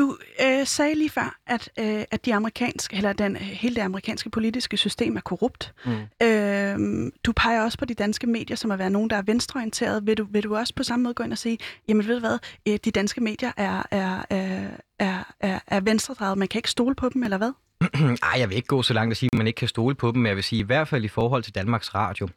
[0.00, 4.30] Du øh, sagde lige før, at, øh, at de amerikanske, eller den, hele det amerikanske
[4.30, 5.74] politiske system er korrupt.
[5.84, 6.26] Mm.
[6.26, 10.06] Øh, du peger også på de danske medier, som er været nogen, der er venstreorienteret.
[10.06, 12.20] Vil du, vil du også på samme måde gå ind og sige, jamen ved du
[12.20, 12.38] hvad,
[12.68, 16.94] øh, de danske medier er, er, er, er, er, er venstredrejet, man kan ikke stole
[16.94, 17.52] på dem, eller hvad?
[18.32, 20.10] Ej, jeg vil ikke gå så langt at sige, at man ikke kan stole på
[20.12, 22.28] dem, men jeg vil sige, i hvert fald i forhold til Danmarks Radio,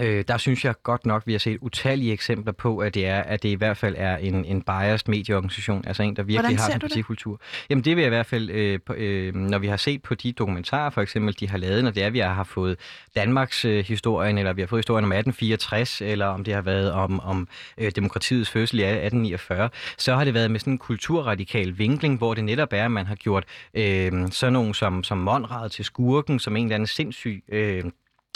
[0.00, 3.20] Øh, der synes jeg godt nok, vi har set utallige eksempler på, at det er,
[3.20, 6.72] at det i hvert fald er en, en biased medieorganisation, altså en, der virkelig har
[6.72, 7.32] en partikultur.
[7.36, 7.66] Det?
[7.70, 10.14] Jamen det vil jeg i hvert fald, øh, på, øh, når vi har set på
[10.14, 12.78] de dokumentarer, for eksempel, de har lavet, når det er, vi har fået
[13.16, 16.92] Danmarks øh, historien, eller vi har fået historien om 1864, eller om det har været
[16.92, 21.78] om, om øh, demokratiets fødsel i 1849, så har det været med sådan en kulturradikal
[21.78, 25.70] vinkling, hvor det netop er, at man har gjort øh, sådan nogen som, som Monrad
[25.70, 27.44] til skurken, som en eller anden sindssyg...
[27.48, 27.84] Øh,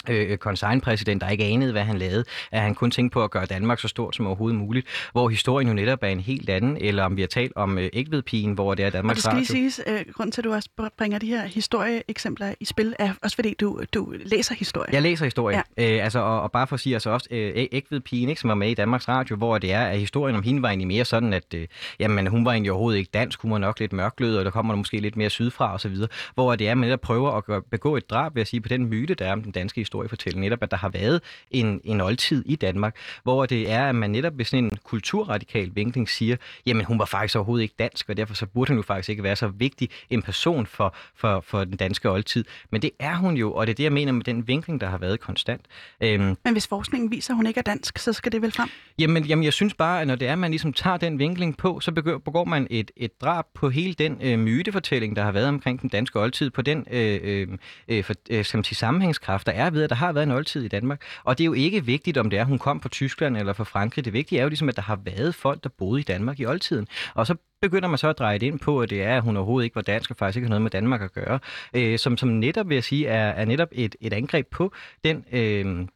[0.09, 3.45] øh, konsignpræsident, der ikke anede, hvad han lavede, at han kun tænkte på at gøre
[3.45, 7.03] Danmark så stort som overhovedet muligt, hvor historien jo netop er en helt anden, eller
[7.03, 9.11] om vi har talt om øh, ægvedpigen, hvor det er Danmark.
[9.11, 12.53] Og det skal lige siges, øh, grund til, at du også bringer de her historieeksempler
[12.59, 14.89] i spil, er også fordi, du, du læser historie.
[14.93, 15.61] Jeg læser historie.
[15.77, 15.97] Ja.
[15.97, 18.55] Øh, altså, og, og, bare for at sige, altså også øh, ægvedpigen, ikke, som var
[18.55, 21.33] med i Danmarks Radio, hvor det er, at historien om hende var egentlig mere sådan,
[21.33, 21.67] at øh,
[21.99, 24.73] jamen, hun var egentlig overhovedet ikke dansk, hun var nok lidt mørklød, og der kommer
[24.73, 25.95] der måske lidt mere sydfra osv.,
[26.33, 28.85] hvor det er, at man prøver at begå et drab, ved at sige, på den
[28.85, 31.21] myte, der er om den danske historiefortælling, netop at der har været
[31.51, 35.71] en, en oldtid i Danmark, hvor det er, at man netop ved sådan en kulturradikal
[35.75, 38.83] vinkling siger, jamen hun var faktisk overhovedet ikke dansk, og derfor så burde hun jo
[38.83, 42.45] faktisk ikke være så vigtig en person for, for, for den danske oldtid.
[42.69, 44.87] Men det er hun jo, og det er det, jeg mener med den vinkling, der
[44.87, 45.61] har været konstant.
[46.01, 48.69] Øhm, Men hvis forskningen viser, at hun ikke er dansk, så skal det vel frem?
[48.99, 51.57] Jamen, jamen jeg synes bare, at når det er, at man ligesom tager den vinkling
[51.57, 51.91] på, så
[52.25, 55.89] begår man et, et drab på hele den øh, mytefortælling, der har været omkring den
[55.89, 57.47] danske oldtid, på den øh, øh,
[57.87, 60.63] øh for, øh, som til sammenhængskraft, der er ved, at der har været en oldtid
[60.63, 61.01] i Danmark.
[61.23, 63.63] Og det er jo ikke vigtigt, om det er, hun kom fra Tyskland eller fra
[63.63, 64.05] Frankrig.
[64.05, 66.45] Det vigtige er jo ligesom, at der har været folk, der boede i Danmark i
[66.45, 66.87] oldtiden.
[67.13, 69.37] Og så begynder man så at dreje det ind på, at det er, at hun
[69.37, 71.39] overhovedet ikke var dansk og faktisk ikke har noget med Danmark at gøre.
[71.73, 74.71] Øh, som, som netop, vil jeg sige, er, er netop et, et angreb på
[75.03, 75.25] den...
[75.31, 75.87] Øh,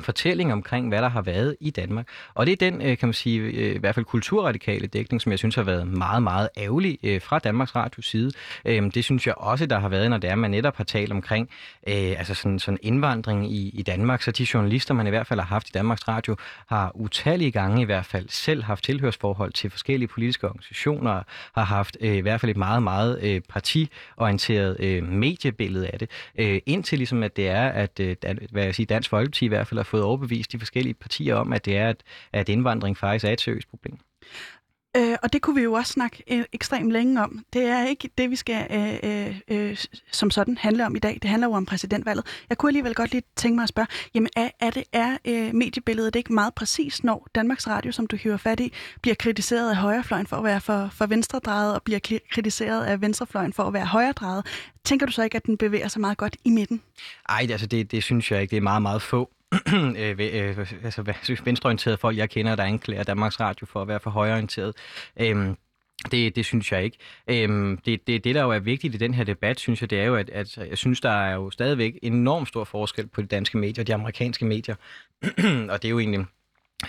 [0.00, 2.08] fortælling omkring, hvad der har været i Danmark.
[2.34, 5.32] Og det er den, øh, kan man sige, øh, i hvert fald kulturradikale dækning, som
[5.32, 8.32] jeg synes har været meget, meget ærgerlig øh, fra Danmarks Radios side.
[8.64, 11.12] Øhm, det synes jeg også, der har været, når det er, man netop har talt
[11.12, 11.48] omkring
[11.86, 14.22] altså sådan, sådan indvandring i, i Danmark.
[14.22, 17.82] Så de journalister, man i hvert fald har haft i Danmarks Radio, har utallige gange
[17.82, 21.22] i hvert fald selv haft tilhørsforhold til forskellige politiske organisationer,
[21.54, 26.10] har haft i hvert fald et meget, meget partiorienteret mediebillede af det.
[26.66, 28.00] Indtil ligesom, at det er, at
[28.50, 31.52] hvad jeg siger, Dansk Folkeparti i hvert fald har fået overbevist de forskellige partier om,
[31.52, 33.98] at det er, at, at indvandring faktisk er et seriøst problem.
[34.96, 37.44] Øh, og det kunne vi jo også snakke øh, ekstremt længe om.
[37.52, 39.76] Det er ikke det, vi skal øh, øh, øh,
[40.12, 41.18] som sådan handle om i dag.
[41.22, 42.26] Det handler jo om præsidentvalget.
[42.48, 45.54] Jeg kunne alligevel godt lige tænke mig at spørge, jamen er, er, det, er øh,
[45.54, 49.76] mediebilledet ikke meget præcis, når Danmarks Radio, som du hiver fat i, bliver kritiseret af
[49.76, 53.86] højrefløjen for at være for, for venstredrejet, og bliver kritiseret af venstrefløjen for at være
[53.86, 54.46] højredrejet?
[54.84, 56.82] Tænker du så ikke, at den bevæger sig meget godt i midten?
[57.28, 58.50] Nej, altså det, det synes jeg ikke.
[58.50, 59.30] Det er meget, meget få
[59.74, 64.00] øh, øh, altså, altså, venstreorienterede folk, jeg kender, der anklager Danmarks Radio for at være
[64.00, 64.74] for højreorienteret.
[65.20, 65.54] Øh,
[66.10, 66.96] det, det synes jeg ikke.
[67.26, 70.00] Øhm, det, det, det, der jo er vigtigt i den her debat, synes jeg, det
[70.00, 73.26] er jo, at, at jeg synes, der er jo stadigvæk enormt stor forskel på de
[73.26, 74.74] danske medier og de amerikanske medier.
[75.70, 76.26] og det er jo egentlig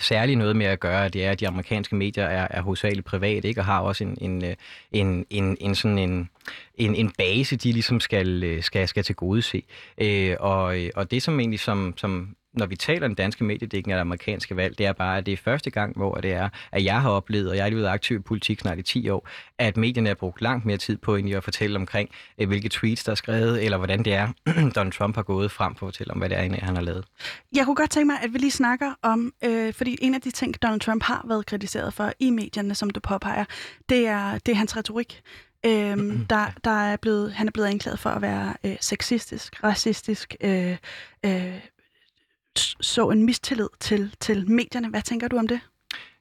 [0.00, 3.06] særligt noget med at gøre, at det er, at de amerikanske medier er, er hovedsageligt
[3.06, 3.60] privat, ikke?
[3.60, 4.54] og har også en, en, øh,
[4.92, 6.30] en, en, en sådan en,
[6.74, 9.62] en, en base, de ligesom skal, øh, skal, skal til gode se.
[9.98, 13.92] Øh, og, øh, og det som egentlig, som, som når vi taler den danske mediedækning
[13.92, 16.48] af det amerikanske valg, det er bare, at det er første gang, hvor det er,
[16.72, 19.28] at jeg har oplevet, og jeg har været aktiv i politik snart i 10 år,
[19.58, 23.04] at medierne har brugt langt mere tid på egentlig at fortælle omkring, øh, hvilke tweets,
[23.04, 24.28] der er skrevet, eller hvordan det er,
[24.76, 27.04] Donald Trump har gået frem for at fortælle om, hvad det er, han har lavet.
[27.56, 30.30] Jeg kunne godt tænke mig, at vi lige snakker om, øh, fordi en af de
[30.30, 33.44] ting, Donald Trump har været kritiseret for i medierne, som du påpeger,
[33.88, 35.22] det er, det er hans retorik.
[35.66, 40.36] Øhm, der, der er blevet, han er blevet anklaget for at være øh, sexistisk, racistisk,
[40.40, 40.76] øh,
[41.24, 41.60] øh,
[42.80, 44.88] så en mistillid til, til medierne.
[44.88, 45.60] Hvad tænker du om det?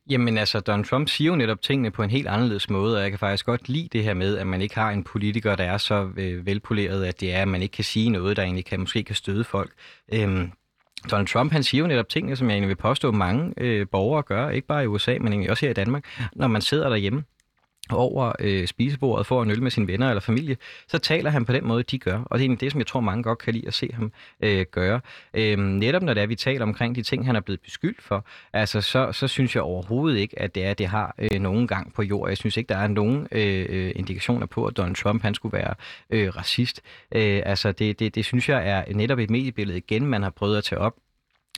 [0.09, 3.11] Jamen altså, Donald Trump siger jo netop tingene på en helt anderledes måde, og jeg
[3.11, 5.77] kan faktisk godt lide det her med, at man ikke har en politiker, der er
[5.77, 8.79] så øh, velpoleret, at det er, at man ikke kan sige noget, der egentlig kan,
[8.79, 9.71] måske kan støde folk.
[10.13, 10.51] Øhm,
[11.11, 14.23] Donald Trump, han siger jo netop tingene, som jeg egentlig vil påstå, mange øh, borgere
[14.23, 17.23] gør, ikke bare i USA, men egentlig også her i Danmark, når man sidder derhjemme
[17.97, 21.53] over øh, spisebordet for at øl med sine venner eller familie, så taler han på
[21.53, 22.17] den måde, de gør.
[22.25, 24.11] Og det er egentlig det, som jeg tror, mange godt kan lide at se ham
[24.41, 25.01] øh, gøre.
[25.33, 28.25] Øh, netop når det er, vi taler omkring de ting, han er blevet beskyldt for,
[28.53, 31.93] altså, så, så synes jeg overhovedet ikke, at det er, det har øh, nogen gang
[31.93, 32.29] på jord.
[32.29, 35.57] Jeg synes ikke, der er nogen øh, øh indikationer på, at Donald Trump han skulle
[35.57, 35.73] være
[36.09, 36.81] øh, racist.
[37.15, 40.57] Øh, altså, det, det, det synes jeg er netop et mediebillede igen, man har prøvet
[40.57, 40.93] at tage op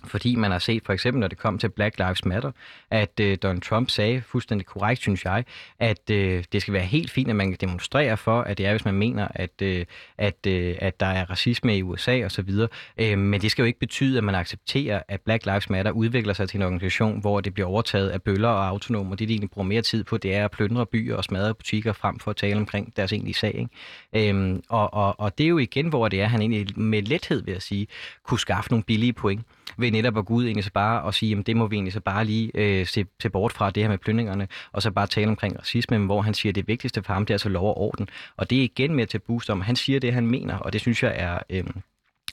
[0.06, 2.52] fordi man har set, for eksempel når det kom til Black Lives Matter,
[2.92, 5.46] at øh, Donald Trump sagde fuldstændig korrekt, synes jeg,
[5.80, 8.72] at øh, det skal være helt fint, at man kan demonstrere for, at det er,
[8.72, 9.86] hvis man mener, at, øh,
[10.18, 12.50] at, øh, at der er racisme i USA osv.
[12.98, 16.34] Øh, men det skal jo ikke betyde, at man accepterer, at Black Lives Matter udvikler
[16.34, 19.16] sig til en organisation, hvor det bliver overtaget af bøller og autonomer.
[19.16, 21.94] Det, de egentlig bruger mere tid på, det er at plyndre byer og smadre butikker
[21.94, 23.68] frem for at tale omkring deres egentlige sag.
[24.14, 24.32] Ikke?
[24.32, 27.44] Øh, og, og, og det er jo igen, hvor det er, han egentlig med lethed,
[27.44, 27.88] vil jeg sige,
[28.24, 29.42] kunne skaffe nogle billige point
[29.78, 31.94] ved netop at gå ud egentlig så bare og sige, jamen det må vi egentlig
[31.94, 35.08] så bare lige øh, se, se bort fra det her med plyndringerne, og så bare
[35.08, 37.68] tale omkring racisme, hvor han siger, at det vigtigste for ham, det er altså lov
[37.68, 38.10] og orden.
[38.38, 40.74] Og det er igen med til at booste om, han siger det, han mener, og
[40.74, 41.40] det synes jeg er...
[41.50, 41.64] Øh,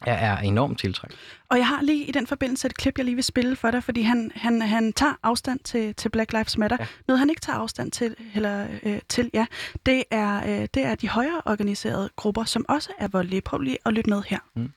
[0.06, 1.16] er, er enormt tiltrængt.
[1.48, 3.84] Og jeg har lige i den forbindelse et klip, jeg lige vil spille for dig,
[3.84, 6.76] fordi han, han, han tager afstand til, til Black Lives Matter.
[6.80, 6.86] Ja.
[7.08, 9.46] Noget, han ikke tager afstand til, eller, øh, til ja,
[9.86, 13.40] det er, øh, det er de højere organiserede grupper, som også er voldelige.
[13.40, 14.38] Prøv lige at lytte med her.
[14.56, 14.72] Mm.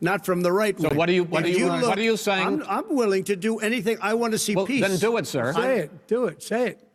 [0.00, 1.24] Not from the right so what are you?
[1.24, 1.58] What are you?
[1.58, 2.46] you look, what are you saying?
[2.46, 3.98] I'm, I'm, willing to do anything.
[4.00, 4.86] I want to see well, peace.
[4.86, 5.52] Then do it, sir.
[5.52, 6.06] Say it.
[6.06, 6.42] Do it.
[6.42, 6.88] Say it.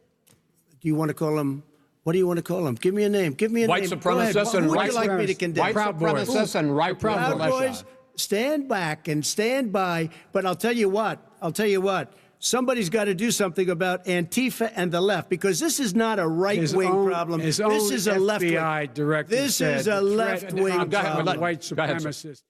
[0.80, 1.64] Do you want to call him?
[2.04, 2.76] What do you want to call him?
[2.76, 3.34] Give me a name.
[3.34, 3.92] Give me a white name.
[3.92, 5.62] Supremacists and Who white would like me to condemn?
[5.66, 7.84] White Proud supremacists and right Proud Boys.
[8.16, 10.10] Stand back and stand by.
[10.32, 11.20] But I'll tell you what.
[11.42, 12.14] I'll tell you what.
[12.44, 16.28] Somebody's got to do something about Antifa and the left because this is not a
[16.28, 17.40] right wing problem.
[17.40, 18.54] This is a left wing.
[18.96, 21.40] director This said is a left wing problem.
[21.40, 22.42] White supremacists.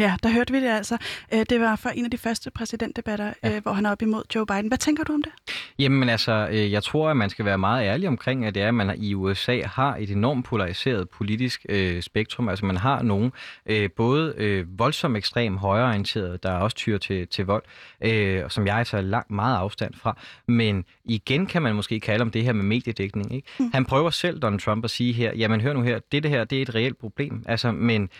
[0.00, 0.96] Ja, der hørte vi det altså.
[1.34, 3.56] Øh, det var for en af de første præsidentdebatter, ja.
[3.56, 4.68] Øh, hvor han er op imod Joe Biden.
[4.68, 5.32] Hvad tænker du om det?
[5.78, 8.68] Jamen altså, øh, jeg tror, at man skal være meget ærlig omkring, at det er,
[8.68, 12.48] at man i USA har et enormt polariseret politisk øh, spektrum.
[12.48, 13.30] Altså man har nogle
[13.66, 17.62] øh, både øh, voldsomt ekstrem højreorienterede, der også tyrer til, til vold,
[18.00, 20.18] øh, som jeg tager langt meget afstand fra.
[20.48, 23.34] Men igen kan man måske kalde om det her med mediedækning.
[23.34, 23.48] Ikke?
[23.58, 23.70] Mm.
[23.74, 26.44] Han prøver selv, Donald Trump, at sige her, jamen hør nu her, det, det her,
[26.44, 27.44] det er et reelt problem.
[27.46, 28.10] Altså, men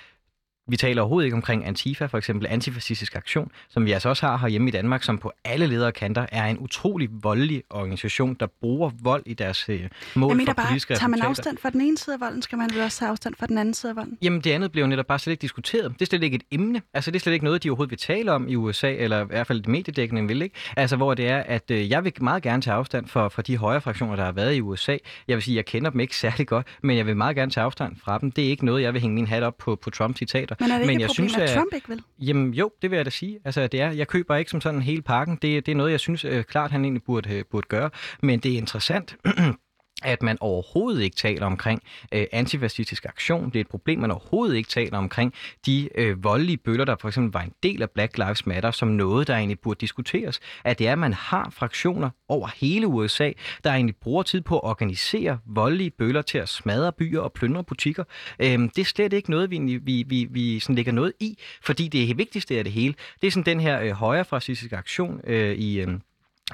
[0.68, 4.36] vi taler overhovedet ikke omkring Antifa, for eksempel antifascistisk aktion, som vi altså også har
[4.36, 8.90] herhjemme i Danmark, som på alle ledere kanter er en utrolig voldelig organisation, der bruger
[9.02, 11.80] vold i deres øh, mål Jeg mener for bare, politiske tager man afstand fra den
[11.80, 13.96] ene side af volden, skal man vel også have afstand fra den anden side af
[13.96, 14.18] volden?
[14.22, 15.92] Jamen det andet bliver jo netop bare slet ikke diskuteret.
[15.92, 16.82] Det er slet ikke et emne.
[16.94, 19.26] Altså det er slet ikke noget, de overhovedet vil tale om i USA, eller i
[19.26, 20.56] hvert fald det mediedækkende vil ikke.
[20.76, 23.56] Altså hvor det er, at øh, jeg vil meget gerne tage afstand for, for de
[23.56, 24.96] højre fraktioner, der har været i USA.
[25.28, 27.64] Jeg vil sige, jeg kender dem ikke særlig godt, men jeg vil meget gerne tage
[27.64, 28.30] afstand fra dem.
[28.30, 30.55] Det er ikke noget, jeg vil hænge min hat op på, på Trump-citater.
[30.60, 32.02] Men er det ikke men et jeg problem, synes, at Trump ikke vil?
[32.18, 33.38] Jamen jo, det vil jeg da sige.
[33.44, 35.38] Altså det er, jeg køber ikke som sådan hele pakken.
[35.42, 37.90] Det, det er noget, jeg synes øh, klart, han egentlig burde, øh, burde gøre.
[38.22, 39.16] Men det er interessant,
[40.02, 41.82] at man overhovedet ikke taler omkring
[42.12, 43.46] øh, antifascistisk aktion.
[43.46, 45.34] Det er et problem, man overhovedet ikke taler omkring
[45.66, 48.88] de øh, voldelige bøller, der for eksempel var en del af Black Lives Matter, som
[48.88, 50.40] noget, der egentlig burde diskuteres.
[50.64, 53.32] At det er, at man har fraktioner over hele USA,
[53.64, 57.64] der egentlig bruger tid på at organisere voldelige bøller til at smadre byer og plyndre
[57.64, 58.04] butikker.
[58.38, 61.88] Øh, det er slet ikke noget, vi, vi, vi, vi sådan lægger noget i, fordi
[61.88, 65.80] det vigtigste af det hele, det er sådan den her øh, højrefascistiske aktion øh, i...
[65.80, 65.88] Øh,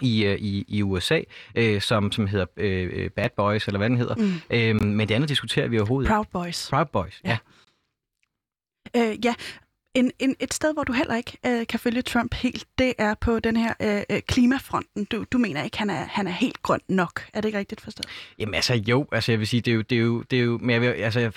[0.00, 1.20] i, øh, i, i USA,
[1.54, 4.14] øh, som, som hedder øh, Bad Boys, eller hvad den hedder.
[4.14, 4.32] Mm.
[4.50, 6.68] Øh, men det andet diskuterer vi overhovedet Proud Boys.
[6.70, 7.38] Proud Boys, ja.
[8.94, 9.10] ja.
[9.10, 9.34] Øh, ja,
[9.94, 13.14] En, en, et sted, hvor du heller ikke øh, kan følge Trump helt, det er
[13.14, 15.04] på den her øh, øh klimafronten.
[15.04, 17.26] Du, du mener ikke, han er, han er helt grøn nok.
[17.34, 18.06] Er det ikke rigtigt forstået?
[18.38, 20.42] Jamen altså jo, altså jeg vil sige, det er jo, det er jo, det er
[20.42, 21.30] jo men jeg vil, altså,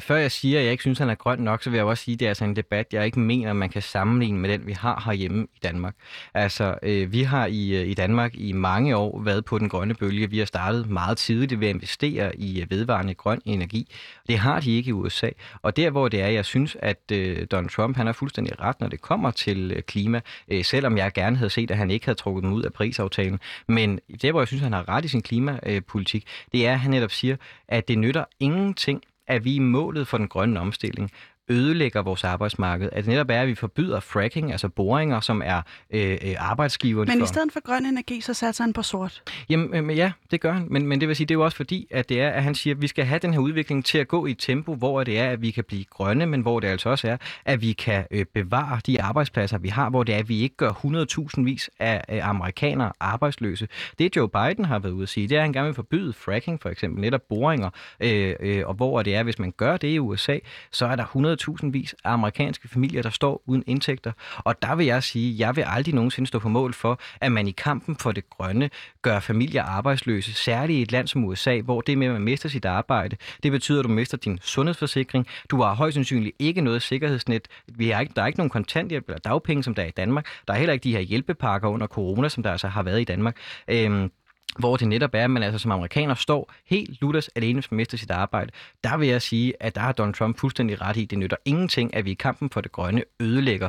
[0.00, 2.04] før jeg siger, at jeg ikke synes, han er grøn nok, så vil jeg også
[2.04, 4.66] sige, at det er altså en debat, jeg ikke mener, man kan sammenligne med den,
[4.66, 5.94] vi har herhjemme i Danmark.
[6.34, 9.94] Altså, øh, vi har i, øh, i Danmark i mange år været på den grønne
[9.94, 10.30] bølge.
[10.30, 13.94] Vi har startet meget tidligt ved at investere i øh, vedvarende grøn energi.
[14.28, 15.28] Det har de ikke i USA.
[15.62, 18.80] Og der, hvor det er, jeg synes, at øh, Donald Trump han har fuldstændig ret,
[18.80, 22.06] når det kommer til øh, klima, øh, selvom jeg gerne havde set, at han ikke
[22.06, 23.40] havde trukket dem ud af Paris-aftalen.
[23.66, 26.90] Men der, hvor jeg synes, han har ret i sin klimapolitik, det er, at han
[26.90, 27.36] netop siger,
[27.68, 31.10] at det nytter ingenting er vi i målet for den grønne omstilling?
[31.50, 32.88] Ødelægger vores arbejdsmarked.
[32.92, 37.08] At det netop er, at vi forbyder fracking, altså boringer, som er øh, øh arbejdsgiveren
[37.08, 37.24] Men for...
[37.24, 39.22] i stedet for grøn energi, så satser han på sort?
[39.50, 40.66] Jamen øh, ja, det gør han.
[40.70, 42.54] Men, men det vil sige, det er jo også fordi, at det er, at han
[42.54, 45.04] siger, at vi skal have den her udvikling til at gå i et tempo, hvor
[45.04, 47.72] det er, at vi kan blive grønne, men hvor det altså også er, at vi
[47.72, 51.44] kan øh, bevare de arbejdspladser, vi har, hvor det er, at vi ikke gør 100.000
[51.44, 53.68] vis af øh, amerikanere arbejdsløse.
[53.98, 56.12] Det Joe Biden har været ude at sige, det er, at han gerne vil forbyde
[56.12, 59.88] fracking, for eksempel netop boringer, øh, øh, og hvor det er, hvis man gør det
[59.88, 60.38] i USA,
[60.70, 61.04] så er der
[61.40, 64.12] tusindvis af amerikanske familier, der står uden indtægter.
[64.38, 67.48] Og der vil jeg sige, jeg vil aldrig nogensinde stå på mål for, at man
[67.48, 68.70] i kampen for det grønne
[69.02, 72.48] gør familier arbejdsløse, særligt i et land som USA, hvor det med, at man mister
[72.48, 75.26] sit arbejde, det betyder, at du mister din sundhedsforsikring.
[75.50, 77.48] Du har højst sandsynligt ikke noget sikkerhedsnet.
[77.66, 80.26] Vi har ikke, der er ikke nogen kontanthjælp eller dagpenge, som der er i Danmark.
[80.48, 83.04] Der er heller ikke de her hjælpepakker under corona, som der altså har været i
[83.04, 83.36] Danmark.
[83.68, 84.10] Øhm,
[84.58, 87.76] hvor det netop er, at man altså som amerikaner står helt lutters alene, hvis man
[87.76, 88.52] mister sit arbejde.
[88.84, 91.04] Der vil jeg sige, at der har Donald Trump fuldstændig ret i.
[91.04, 93.68] Det nytter ingenting, at vi i kampen for det grønne ødelægger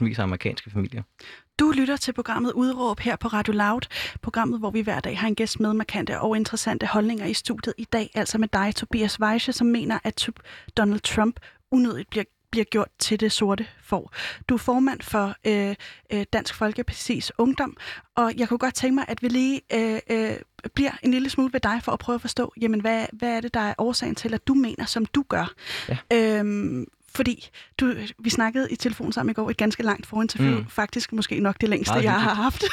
[0.00, 1.02] 100.000 vis af amerikanske familier.
[1.58, 3.80] Du lytter til programmet Udråb her på Radio Loud,
[4.22, 7.74] programmet, hvor vi hver dag har en gæst med markante og interessante holdninger i studiet
[7.78, 10.28] i dag, altså med dig, Tobias Weiche, som mener, at
[10.76, 14.14] Donald Trump unødigt bliver bliver gjort til det sorte får.
[14.48, 15.74] Du er formand for øh,
[16.12, 17.76] øh, Dansk Folkeparti's Ungdom,
[18.16, 20.36] og jeg kunne godt tænke mig, at vi lige øh, øh,
[20.74, 23.40] bliver en lille smule ved dig for at prøve at forstå, jamen hvad, hvad er
[23.40, 25.52] det, der er årsagen til, at du mener, som du gør?
[25.88, 25.98] Ja.
[26.12, 27.48] Øhm, fordi
[27.80, 30.58] du, vi snakkede i telefon sammen i går et ganske langt forinterview.
[30.58, 30.68] Mm.
[30.68, 32.64] Faktisk måske nok det længste, Meget jeg har haft.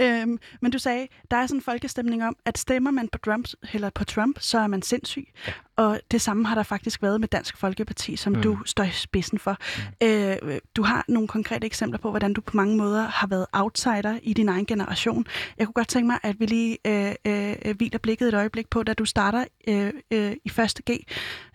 [0.02, 3.48] øhm, men du sagde, der er sådan en folkestemning om, at stemmer man på Trump,
[3.72, 5.28] eller på Trump så er man sindssyg.
[5.46, 5.52] Ja.
[5.76, 8.42] Og det samme har der faktisk været med Dansk Folkeparti, som mm.
[8.42, 9.56] du står i spidsen for.
[10.00, 10.06] Mm.
[10.08, 14.18] Øh, du har nogle konkrete eksempler på, hvordan du på mange måder har været outsider
[14.22, 15.26] i din egen generation.
[15.58, 18.82] Jeg kunne godt tænke mig, at vi lige øh, øh, hviler blikket et øjeblik på,
[18.82, 21.06] da du starter øh, øh, i første G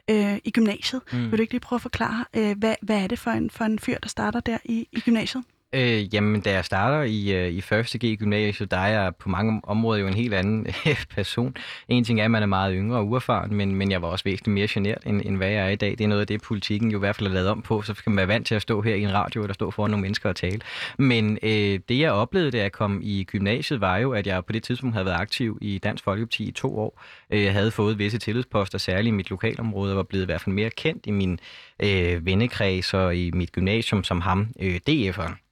[0.09, 1.01] øh, i gymnasiet.
[1.11, 1.31] Mm.
[1.31, 3.65] Vil du ikke lige prøve at forklare, øh, hvad, hvad er det for en, for
[3.65, 5.43] en fyr, der starter der i, i gymnasiet?
[5.73, 9.29] Øh, jamen, da jeg starter i, øh, i første G gymnasiet, der er jeg på
[9.29, 10.67] mange områder jo en helt anden
[11.15, 11.55] person.
[11.87, 14.23] En ting er, at man er meget yngre og uerfaren, men, men jeg var også
[14.23, 15.91] væsentligt mere genert, end, end hvad jeg er i dag.
[15.91, 17.93] Det er noget af det, politikken jo i hvert fald er lavet om på, så
[17.93, 20.01] skal man være vant til at stå her i en radio, eller stå foran nogle
[20.01, 20.59] mennesker og tale.
[20.97, 24.53] Men øh, det, jeg oplevede, da jeg kom i gymnasiet, var jo, at jeg på
[24.53, 27.01] det tidspunkt havde været aktiv i Dansk Folkeparti i to år.
[27.31, 30.41] Øh, jeg havde fået visse tillidsposter, særligt i mit lokalområde, og var blevet i hvert
[30.41, 31.39] fald mere kendt i min
[31.83, 35.46] øh, vennekreds og i mit gymnasium som ham, øh, DF'eren.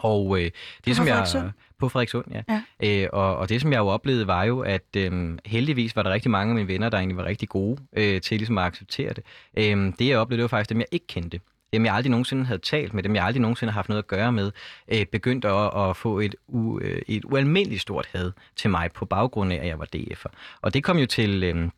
[0.00, 0.50] Og øh,
[0.84, 2.42] det, som jeg på Frederikssund, ja.
[2.48, 3.02] ja.
[3.02, 6.10] Øh, og, og det, som jeg jo oplevede, var jo, at øh, heldigvis var der
[6.10, 9.12] rigtig mange af mine venner, der egentlig var rigtig gode øh, til ligesom at acceptere
[9.12, 9.24] det.
[9.58, 11.40] Øh, det, jeg oplevede, det var faktisk dem, jeg ikke kendte.
[11.72, 14.06] Dem, jeg aldrig nogensinde havde talt med, dem, jeg aldrig nogensinde har haft noget at
[14.06, 14.50] gøre med,
[14.88, 19.04] øh, begyndte at, at få et, u, øh, et ualmindeligt stort had til mig på
[19.04, 20.58] baggrund af, at jeg var DF'er.
[20.60, 21.42] Og det kom jo til...
[21.42, 21.68] Øh,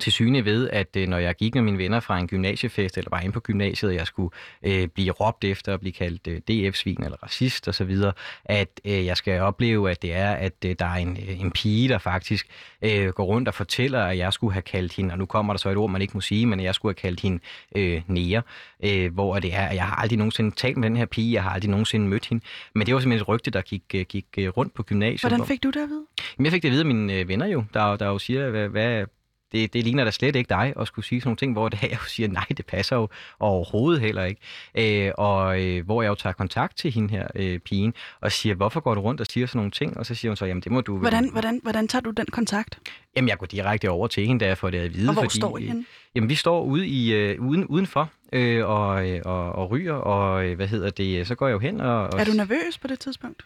[0.00, 3.10] til syne ved, at øh, når jeg gik med mine venner fra en gymnasiefest, eller
[3.10, 4.30] var inde på gymnasiet, og jeg skulle
[4.62, 7.96] øh, blive råbt efter og blive kaldt øh, DF-svin eller racist osv.,
[8.44, 11.50] at øh, jeg skal opleve, at det er, at øh, der er en, øh, en
[11.50, 12.46] pige, der faktisk
[12.82, 15.58] øh, går rundt og fortæller, at jeg skulle have kaldt hende, og nu kommer der
[15.58, 17.38] så et ord, man ikke må sige, men jeg skulle have kaldt hende
[17.76, 18.42] øh, nære,
[18.84, 21.42] øh, hvor det er, at jeg har aldrig nogensinde talt med den her pige, jeg
[21.42, 24.26] har aldrig nogensinde mødt hende, men det var simpelthen et rygte, der gik, øh, gik
[24.38, 25.30] rundt på gymnasiet.
[25.30, 26.04] Hvordan fik du det at vide?
[26.38, 28.68] Jamen, jeg fik det at vide af mine venner jo, der, der jo siger, hvad,
[28.68, 29.04] hvad
[29.52, 31.78] det, det ligner da slet ikke dig at skulle sige sådan nogle ting, hvor det
[31.82, 33.08] er, jeg siger, nej, det passer jo
[33.40, 35.06] overhovedet heller ikke.
[35.06, 38.54] Øh, og øh, hvor jeg jo tager kontakt til hende her, øh, pigen, og siger,
[38.54, 39.96] hvorfor går du rundt og siger sådan nogle ting?
[39.98, 40.98] Og så siger hun så, jamen det må du...
[40.98, 42.78] Hvordan, hvordan, hvordan tager du den kontakt?
[43.16, 45.08] Jamen jeg går direkte over til hende, da jeg får det at vide.
[45.08, 45.84] Og hvor fordi, står I henne?
[46.14, 50.44] Jamen vi står ude i, øh, uden, udenfor øh, og, øh, og, og ryger, og
[50.46, 52.02] øh, hvad hedder det, så går jeg jo hen og...
[52.02, 53.42] og er du nervøs på det tidspunkt?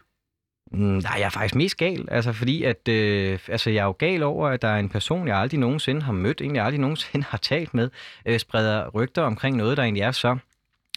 [0.73, 3.95] Mm, nej, jeg er faktisk mest gal, altså fordi at, øh, altså jeg er jo
[3.99, 7.27] gal over, at der er en person, jeg aldrig nogensinde har mødt, egentlig aldrig nogensinde
[7.31, 7.91] har talt med,
[8.27, 10.39] øh, spreder rygter omkring noget, der egentlig er så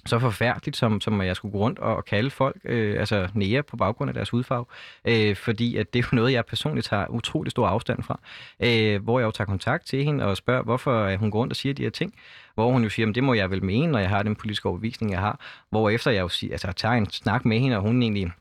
[0.06, 3.64] så forfærdeligt, som, som jeg skulle gå rundt og, og kalde folk øh, altså nære
[3.64, 4.66] på baggrund af deres hudfarve.
[5.06, 8.20] Øh, fordi at det er jo noget, jeg personligt tager utrolig stor afstand fra.
[8.60, 11.54] Øh, hvor jeg jo tager kontakt til hende og spørger, hvorfor øh, hun går rundt
[11.54, 12.14] og siger de her ting.
[12.54, 14.70] Hvor hun jo siger, at det må jeg vel mene, når jeg har den politiske
[14.70, 15.40] overbevisning, jeg har.
[15.70, 18.32] Hvor efter jeg jo siger, altså, tager en snak med hende, og hun egentlig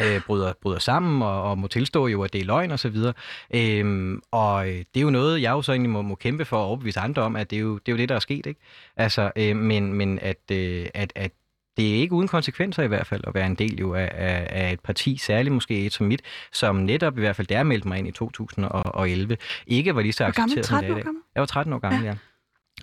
[0.00, 2.88] øh, bryder, bryder sammen og, og må tilstå jo, at det er løgn og så
[2.88, 3.12] videre.
[3.54, 6.56] Øhm, og øh, det er jo noget, jeg jo så egentlig må, må kæmpe for
[6.56, 8.46] at overbevise andre om, at det er jo det, er jo det der er sket.
[8.46, 8.60] Ikke?
[8.96, 11.32] Altså, øh, men men at, øh, at, at
[11.76, 14.46] det er ikke uden konsekvenser i hvert fald at være en del jo af, af,
[14.50, 17.88] af et parti, særligt måske et som mit, som netop i hvert fald der meldte
[17.88, 21.04] mig ind i 2011, ikke var lige så accepteret som det er i dag.
[21.34, 22.08] Jeg var 13 år gammel, ja.
[22.08, 22.16] ja.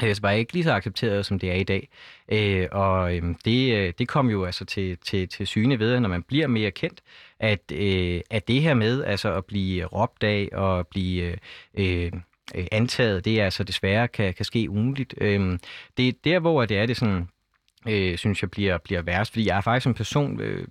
[0.07, 1.89] Jeg var ikke lige så accepteret, som det er i dag.
[2.31, 6.09] Øh, og øhm, øh, det, det kom jo altså til, til, til syne ved, når
[6.09, 7.01] man bliver mere kendt,
[7.39, 11.37] at, øh, at det her med altså at blive råbt af og blive øh,
[11.75, 12.11] øh
[12.71, 15.13] antaget, det er altså desværre kan, kan ske ugenligt.
[15.17, 15.59] Øh,
[15.97, 17.27] det er der, hvor det er det sådan,
[17.87, 20.67] øh, synes jeg bliver, bliver værst, fordi jeg er faktisk en person, øh,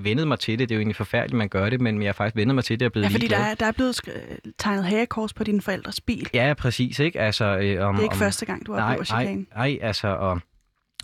[0.00, 0.68] vendet mig til det.
[0.68, 2.80] Det er jo egentlig forfærdeligt, man gør det, men jeg har faktisk vendet mig til
[2.80, 4.00] det og blevet Ja, fordi der er, der er blevet
[4.58, 6.30] tegnet hagekors på din forældres bil.
[6.34, 6.98] Ja, præcis.
[6.98, 7.20] Ikke?
[7.20, 9.34] Altså, øh, om, det er ikke om, første gang, du har oplevet chikane.
[9.34, 10.40] Nej, nej, altså, og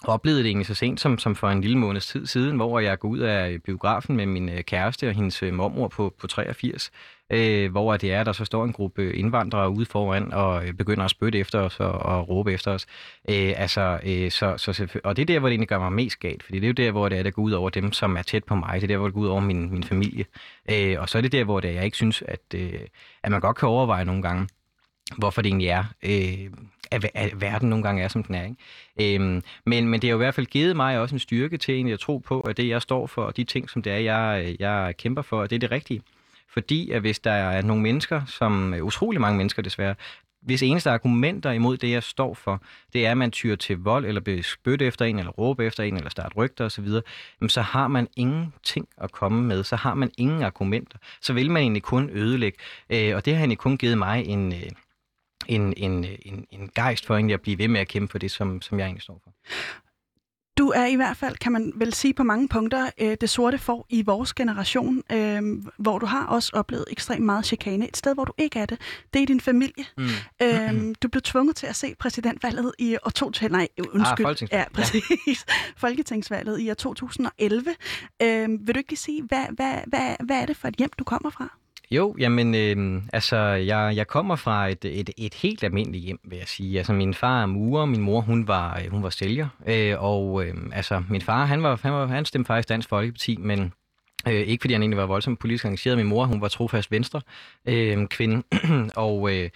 [0.05, 2.99] oplevede det egentlig så sent som, som for en lille måneds tid siden, hvor jeg
[2.99, 6.91] går ud af biografen med min øh, kæreste og hendes øh, mormor på, på 83,
[7.31, 11.05] øh, hvor det er, der så står en gruppe indvandrere ude foran og øh, begynder
[11.05, 12.87] at spytte efter os og, og råbe efter os.
[13.29, 16.21] Øh, altså, øh, så, så, og det er der, hvor det egentlig gør mig mest
[16.21, 18.17] galt, fordi det er jo der, hvor det er, der går ud over dem, som
[18.17, 18.75] er tæt på mig.
[18.75, 20.25] Det er der, hvor det går ud over min, min familie.
[20.71, 22.81] Øh, og så er det der, hvor det er, jeg ikke synes, at, øh,
[23.23, 24.49] at man godt kan overveje nogle gange,
[25.19, 26.51] hvorfor det egentlig er, øh,
[26.93, 28.45] at, at verden nogle gange er, som den er.
[28.45, 29.15] Ikke?
[29.15, 31.75] Øhm, men, men det har jo i hvert fald givet mig også en styrke til
[31.75, 33.97] egentlig at tro på, at det, jeg står for, og de ting, som det er,
[33.97, 36.03] jeg, jeg kæmper for, det er det rigtige.
[36.53, 39.95] Fordi at hvis der er nogle mennesker, som øh, utrolig mange mennesker desværre,
[40.43, 44.07] hvis eneste argumenter imod det, jeg står for, det er, at man tyrer til vold,
[44.07, 46.89] eller bliver spytte efter en, eller råbe efter en, eller starte rygter osv.,
[47.49, 49.65] så har man ingenting at komme med.
[49.65, 50.99] Så har man ingen argumenter.
[51.21, 52.59] Så vil man egentlig kun ødelægge.
[52.91, 54.71] Øh, og det har egentlig kun givet mig en, øh,
[55.49, 58.31] en, en, en, en gejst for egentlig at blive ved med at kæmpe for det,
[58.31, 59.33] som, som jeg egentlig står for.
[60.59, 63.59] Du er i hvert fald, kan man vel sige på mange punkter, øh, det sorte
[63.59, 65.43] for i vores generation, øh,
[65.77, 67.89] hvor du har også oplevet ekstremt meget chikane.
[67.89, 68.79] Et sted, hvor du ikke er det,
[69.15, 69.85] det er din familie.
[69.97, 70.05] Mm.
[70.43, 74.27] Øh, du blev tvunget til at se præsidentvalget i år 2000, nej, undskyld.
[74.27, 75.05] Ah, ja, præcis.
[75.29, 75.35] Ja.
[75.77, 77.75] Folketingsvalget i år 2011.
[78.23, 80.91] Øh, vil du ikke lige sige, hvad, hvad, hvad, hvad er det for et hjem,
[80.99, 81.62] du kommer fra?
[81.93, 86.39] Jo, jamen, øh, altså, jeg, jeg kommer fra et, et, et helt almindeligt hjem, vil
[86.39, 86.79] jeg sige.
[86.79, 89.49] Altså, min far er murer, min mor, hun var, øh, hun var sælger.
[89.67, 93.37] Øh, og øh, altså, min far, han, var, han, var, han stemte faktisk Dansk Folkeparti,
[93.37, 93.73] men
[94.29, 95.97] Øh, ikke fordi han egentlig var voldsomt politisk engageret.
[95.97, 97.21] Min mor, hun var trofast venstre
[97.69, 98.43] øh, kvinde.
[98.97, 99.51] og øh,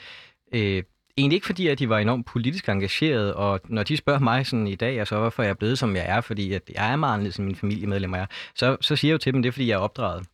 [0.54, 0.82] øh,
[1.16, 4.66] egentlig ikke fordi, at de var enormt politisk engageret, og når de spørger mig sådan
[4.66, 7.12] i dag, altså hvorfor jeg er blevet, som jeg er, fordi at jeg er meget
[7.12, 9.68] anderledes end mine familiemedlemmer er, så, så siger jeg jo til dem, det er, fordi
[9.68, 10.26] jeg er opdraget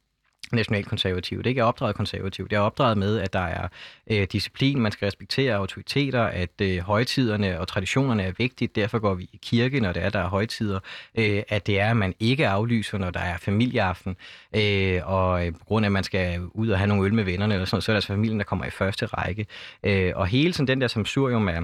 [0.56, 1.44] nationalkonservativt.
[1.44, 2.50] Det ikke er opdraget konservativt.
[2.50, 3.68] Det er opdraget med, at der er
[4.10, 8.76] øh, disciplin, man skal respektere autoriteter, at øh, højtiderne og traditionerne er vigtigt.
[8.76, 10.80] Derfor går vi i kirke, når det er, der er højtider.
[11.14, 14.16] Øh, at det er, at man ikke aflyser, når der er familieaften.
[14.56, 17.24] Øh, og øh, på grund af, at man skal ud og have nogle øl med
[17.24, 19.46] vennerne, eller sådan noget, så er det altså familien, der kommer i første række.
[19.84, 21.60] Øh, og hele sådan den der samsurium af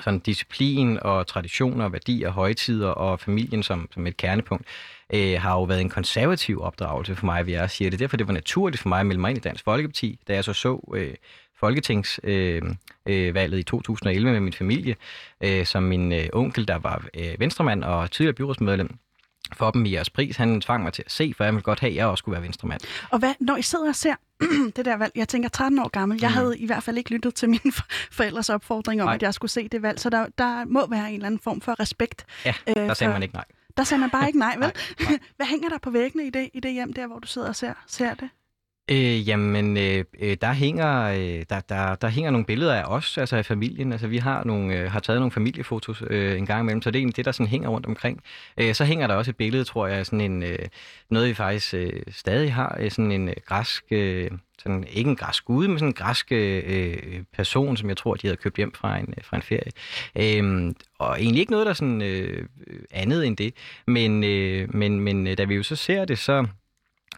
[0.00, 4.66] sådan disciplin og traditioner, værdier, højtider og familien som, som et kernepunkt,
[5.12, 7.90] øh, har jo været en konservativ opdragelse for mig, vil jeg sige.
[7.90, 10.20] Det er derfor, det var naturligt for mig at melde mig ind i Dansk Folkeparti,
[10.28, 11.14] da jeg så så øh,
[11.60, 14.96] folketingsvalget øh, øh, i 2011 med min familie,
[15.40, 18.98] øh, som min øh, onkel, der var øh, venstremand og tidligere byrådsmedlem,
[19.54, 20.36] for dem i jeres pris.
[20.36, 22.32] Han tvang mig til at se, for jeg ville godt have, at jeg også skulle
[22.32, 22.80] være venstremand.
[23.10, 24.14] Og hvad, når I sidder og ser
[24.76, 26.34] det der valg, jeg tænker 13 år gammel, jeg mm.
[26.34, 27.72] havde i hvert fald ikke lyttet til mine
[28.10, 29.14] forældres opfordring om, nej.
[29.14, 31.60] at jeg skulle se det valg, så der, der må være en eller anden form
[31.60, 32.26] for respekt.
[32.44, 33.44] Ja, øh, der sagde for, man ikke nej.
[33.76, 34.60] Der sagde man bare ikke nej, vel?
[34.60, 35.18] nej, nej.
[35.36, 37.56] Hvad hænger der på væggene i det, i det hjem der, hvor du sidder og
[37.56, 38.30] ser, ser det?
[38.90, 43.18] Øh, jamen, øh, øh, der, hænger, øh, der, der, der hænger nogle billeder af os,
[43.18, 43.92] altså af familien.
[43.92, 46.96] Altså, vi har, nogle, øh, har taget nogle familiefotos øh, en gang imellem, så det
[46.96, 48.22] er egentlig det, der sådan hænger rundt omkring.
[48.58, 50.58] Øh, så hænger der også et billede, tror jeg, sådan en, øh,
[51.10, 55.16] noget vi faktisk øh, stadig har, øh, sådan en øh, græsk, øh, sådan, ikke en
[55.16, 58.56] græsk gud, men sådan en græsk øh, øh person, som jeg tror, de havde købt
[58.56, 59.72] hjem fra en, øh, fra en ferie.
[60.16, 62.46] Øh, og egentlig ikke noget, der er sådan øh,
[62.90, 63.54] andet end det.
[63.86, 66.46] Men, øh, men, men da vi jo så ser det, så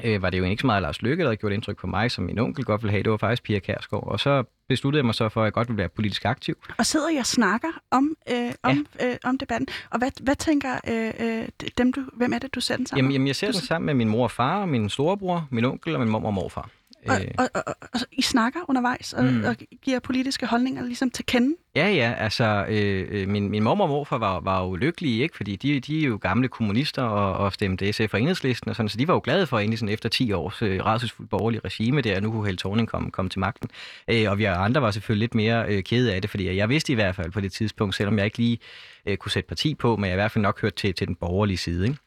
[0.04, 2.10] øh, var det jo ikke så meget Lars Løkke, der havde gjort indtryk på mig,
[2.10, 3.02] som min onkel godt ville have.
[3.02, 4.06] Det var faktisk Pia Kærsgaard.
[4.06, 6.56] Og så besluttede jeg mig så for, at jeg godt ville være politisk aktiv.
[6.78, 9.10] Og sidder jeg og snakker om, øh, om, ja.
[9.10, 9.68] øh, om debatten.
[9.90, 11.48] Og hvad, hvad tænker øh, øh,
[11.78, 13.86] dem, du, hvem er det, du ser den sammen jamen, jamen, jeg ser den sammen
[13.86, 16.70] med min mor og far, min storebror, min onkel og min mor og morfar.
[17.08, 17.30] Og, øh.
[17.38, 19.44] og, og, og, og I snakker undervejs og, mm.
[19.44, 21.56] og giver politiske holdninger ligesom til kende?
[21.76, 22.14] Ja, ja.
[22.18, 25.36] Altså, øh, øh, min, min mormor og morfar var, var jo lykkelige, ikke?
[25.36, 28.88] fordi de, de er jo gamle kommunister og, og stemte SF for enhedslisten, og sådan,
[28.88, 32.00] så de var jo glade for egentlig sådan efter 10 års øh, rædselsfuldt borgerlig regime
[32.00, 33.70] der, nu kunne Helle Thorning komme, komme til magten.
[34.08, 36.92] Øh, og vi andre var selvfølgelig lidt mere øh, kede af det, fordi jeg vidste
[36.92, 38.58] i hvert fald på det tidspunkt, selvom jeg ikke lige
[39.06, 41.14] øh, kunne sætte parti på, men jeg i hvert fald nok hørte til, til den
[41.14, 41.86] borgerlige side.
[41.86, 41.98] Ikke?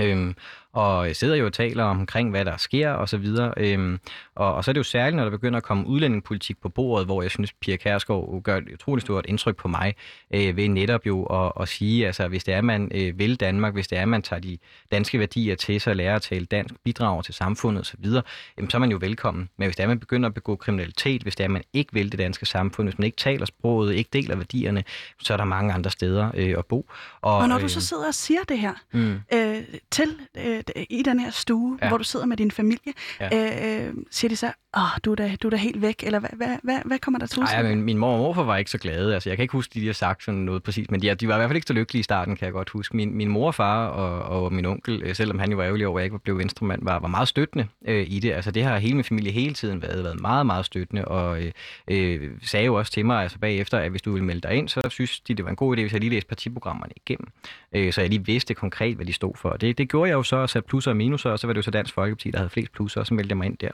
[0.00, 0.34] Øhm,
[0.76, 3.54] og sidder jo og taler omkring, hvad der sker og så videre.
[3.56, 3.98] Øhm,
[4.34, 7.06] og, og så er det jo særligt, når der begynder at komme udlændingepolitik på bordet,
[7.06, 9.94] hvor jeg synes, Pia Kærsgaard gør et utroligt stort indtryk på mig,
[10.34, 13.72] øh, ved netop jo at, at sige, altså hvis det er, man øh, vil Danmark,
[13.72, 14.58] hvis det er, man tager de
[14.92, 18.22] danske værdier til sig, lærer at tale dansk, bidrager til samfundet osv., så,
[18.56, 19.48] jamen, så er man jo velkommen.
[19.56, 22.12] Men hvis det er, man begynder at begå kriminalitet, hvis det er, man ikke vil
[22.12, 24.84] det danske samfund, hvis man ikke taler sproget, ikke deler værdierne,
[25.20, 26.90] så er der mange andre steder øh, at bo.
[27.20, 29.20] Og, og når du øh, så sidder og siger det her mm.
[29.32, 31.88] øh, til øh, i den her stue, ja.
[31.88, 33.86] hvor du sidder med din familie, ja.
[33.86, 36.30] øh, siger de så, åh, du er da, du er da helt væk, eller hvad,
[36.36, 38.78] hvad, hvad, hvad kommer der til Nej, men min mor og morfar var ikke så
[38.78, 39.14] glade.
[39.14, 41.34] Altså, jeg kan ikke huske, de, har sagt sådan noget præcis, men de, de var
[41.34, 42.96] i hvert fald ikke så lykkelige i starten, kan jeg godt huske.
[42.96, 45.86] Min, min mor og far og, og min onkel, øh, selvom han jo var ærgerlig
[45.86, 48.32] over, at jeg ikke blev venstremand, var, var meget støttende øh, i det.
[48.32, 51.52] Altså, det har hele min familie hele tiden været, været meget, meget støttende, og øh,
[51.90, 54.68] øh, sagde jo også til mig altså bagefter, at hvis du vil melde dig ind,
[54.68, 57.28] så synes de, det var en god idé, hvis jeg lige læste partiprogrammerne igennem,
[57.72, 59.50] øh, så jeg lige vidste konkret, hvad de stod for.
[59.50, 61.56] Det, det gjorde jeg jo så, og tage plusser og minuser, og så var det
[61.56, 63.70] jo så Dansk Folkeparti, der havde flest plusser, og så meldte jeg mig ind der.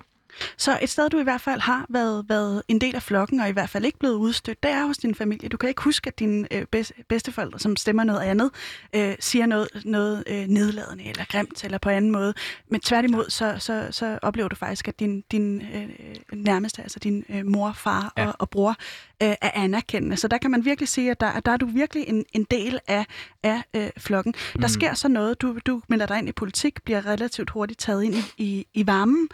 [0.57, 3.49] Så et sted, du i hvert fald har været, været en del af flokken, og
[3.49, 5.49] i hvert fald ikke blevet udstødt, det er hos din familie.
[5.49, 6.67] Du kan ikke huske, at dine øh,
[7.09, 8.51] bedsteforældre, som stemmer noget andet,
[8.95, 12.35] øh, siger noget, noget øh, nedladende eller grimt eller på anden måde.
[12.69, 15.89] Men tværtimod, så, så, så oplever du faktisk, at din, din øh,
[16.33, 18.27] nærmeste, altså din øh, mor, far ja.
[18.27, 18.77] og, og bror,
[19.23, 20.17] øh, er anerkendende.
[20.17, 22.79] Så der kan man virkelig sige, at der, der er du virkelig en, en del
[22.89, 23.07] af,
[23.43, 24.35] af øh, flokken.
[24.55, 24.61] Mm.
[24.61, 28.05] Der sker så noget, du, du melder dig ind i politik, bliver relativt hurtigt taget
[28.05, 29.29] ind i, i, i varmen,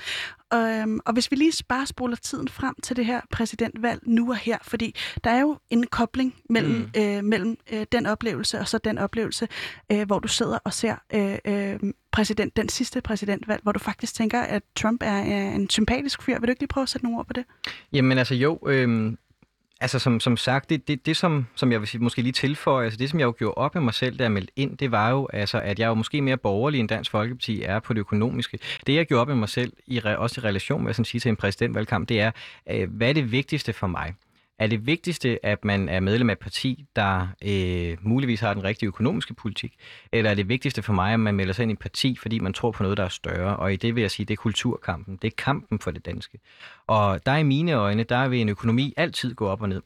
[0.51, 4.31] og, øhm, og hvis vi lige bare spoler tiden frem til det her præsidentvalg nu
[4.31, 4.95] og her, fordi
[5.25, 7.01] der er jo en kobling mellem, mm.
[7.03, 9.49] øh, mellem øh, den oplevelse og så den oplevelse,
[9.93, 14.15] øh, hvor du sidder og ser øh, øh, præsident, den sidste præsidentvalg, hvor du faktisk
[14.15, 16.39] tænker, at Trump er, er en sympatisk fyr.
[16.39, 17.45] Vil du ikke lige prøve at sætte nogle ord på det?
[17.93, 19.13] Jamen altså jo, øh,
[19.81, 22.85] Altså som, som sagt, det, det, det som, som jeg vil sige, måske lige tilføje,
[22.85, 24.91] altså det som jeg jo gjorde op med mig selv, da jeg meldte ind, det
[24.91, 28.01] var jo, altså, at jeg jo måske mere borgerlig end Dansk Folkeparti er på det
[28.01, 28.59] økonomiske.
[28.87, 31.29] Det jeg gjorde op med mig selv, i, også i relation med at sige til
[31.29, 32.31] en præsidentvalgkamp, det er,
[32.71, 34.15] øh, hvad er det vigtigste for mig?
[34.59, 38.65] Er det vigtigste, at man er medlem af et parti, der øh, muligvis har den
[38.65, 39.75] rigtige økonomiske politik?
[40.13, 42.39] Eller er det vigtigste for mig, at man melder sig ind i et parti, fordi
[42.39, 43.57] man tror på noget, der er større?
[43.57, 45.19] Og i det vil jeg sige, det er kulturkampen.
[45.23, 46.39] Det er kampen for det danske.
[46.87, 49.83] Og der i mine øjne, der vil en økonomi altid gå op og ned.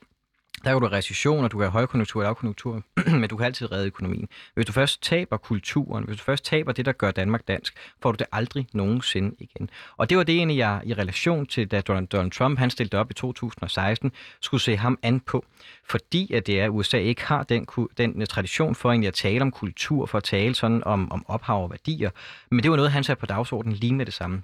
[0.64, 2.82] Der kan du have recession, og du kan have højkonjunktur og lavkonjunktur,
[3.20, 4.28] men du kan altid redde økonomien.
[4.54, 8.12] Hvis du først taber kulturen, hvis du først taber det, der gør Danmark dansk, får
[8.12, 9.70] du det aldrig nogensinde igen.
[9.96, 13.10] Og det var det egentlig, jeg i relation til, da Donald Trump han stillede op
[13.10, 15.44] i 2016, skulle se ham an på.
[15.84, 17.66] Fordi at det er, at USA ikke har den,
[17.98, 21.24] den øh, tradition for egentlig at tale om kultur, for at tale sådan om, om
[21.28, 22.10] ophav og værdier.
[22.50, 24.42] Men det var noget, han satte på dagsordenen lige med det samme.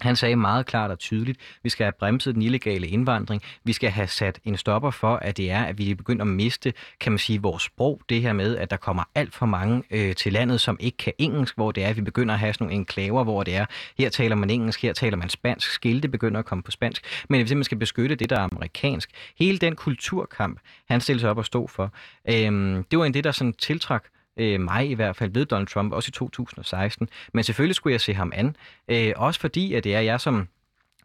[0.00, 3.42] Han sagde meget klart og tydeligt, at vi skal have bremset den illegale indvandring.
[3.64, 6.72] Vi skal have sat en stopper for, at det er, at vi begynder at miste,
[7.00, 8.00] kan man sige, vores sprog.
[8.08, 11.12] Det her med, at der kommer alt for mange øh, til landet, som ikke kan
[11.18, 13.66] engelsk, hvor det er, at vi begynder at have sådan nogle enklaver, hvor det er,
[13.98, 17.04] her taler man engelsk, her taler man spansk, skilte begynder at komme på spansk.
[17.28, 20.58] Men hvis man skal beskytte det, der er amerikansk, hele den kulturkamp,
[20.90, 21.92] han stillede sig op og stod for,
[22.28, 24.04] øh, det var en det, der sådan tiltrak
[24.38, 27.08] øh, mig i hvert fald, ved Donald Trump, også i 2016.
[27.34, 28.56] Men selvfølgelig skulle jeg se ham an,
[28.88, 30.48] øh, også fordi, at det er jeg som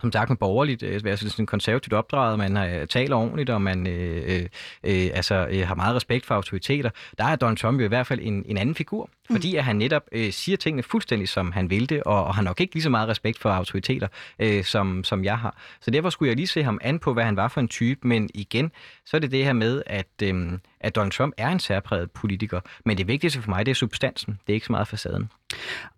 [0.01, 3.87] som sagt med borgerligt, øh, altså sådan konservativt opdraget, man øh, taler ordentligt, og man
[3.87, 4.41] øh, øh,
[4.83, 8.07] øh, altså, øh, har meget respekt for autoriteter, der er Donald Trump jo i hvert
[8.07, 9.35] fald en, en anden figur, mm.
[9.35, 12.41] fordi at han netop øh, siger tingene fuldstændig, som han vil det, og, og har
[12.41, 14.07] nok ikke lige så meget respekt for autoriteter,
[14.39, 15.57] øh, som, som jeg har.
[15.81, 18.07] Så derfor skulle jeg lige se ham an på, hvad han var for en type,
[18.07, 18.71] men igen,
[19.05, 22.59] så er det det her med, at, øh, at Donald Trump er en særpræget politiker,
[22.85, 25.29] men det vigtigste for mig, det er substansen, det er ikke så meget facaden.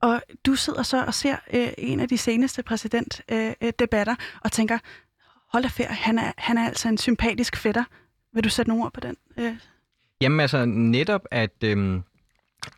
[0.01, 4.77] Og du sidder så og ser øh, en af de seneste præsidentdebatter øh, og tænker,
[5.51, 7.83] hold da færd, han er, han er altså en sympatisk fætter.
[8.33, 9.17] Vil du sætte nogle ord på den?
[9.37, 9.55] Øh?
[10.21, 12.01] Jamen altså netop, at, øh,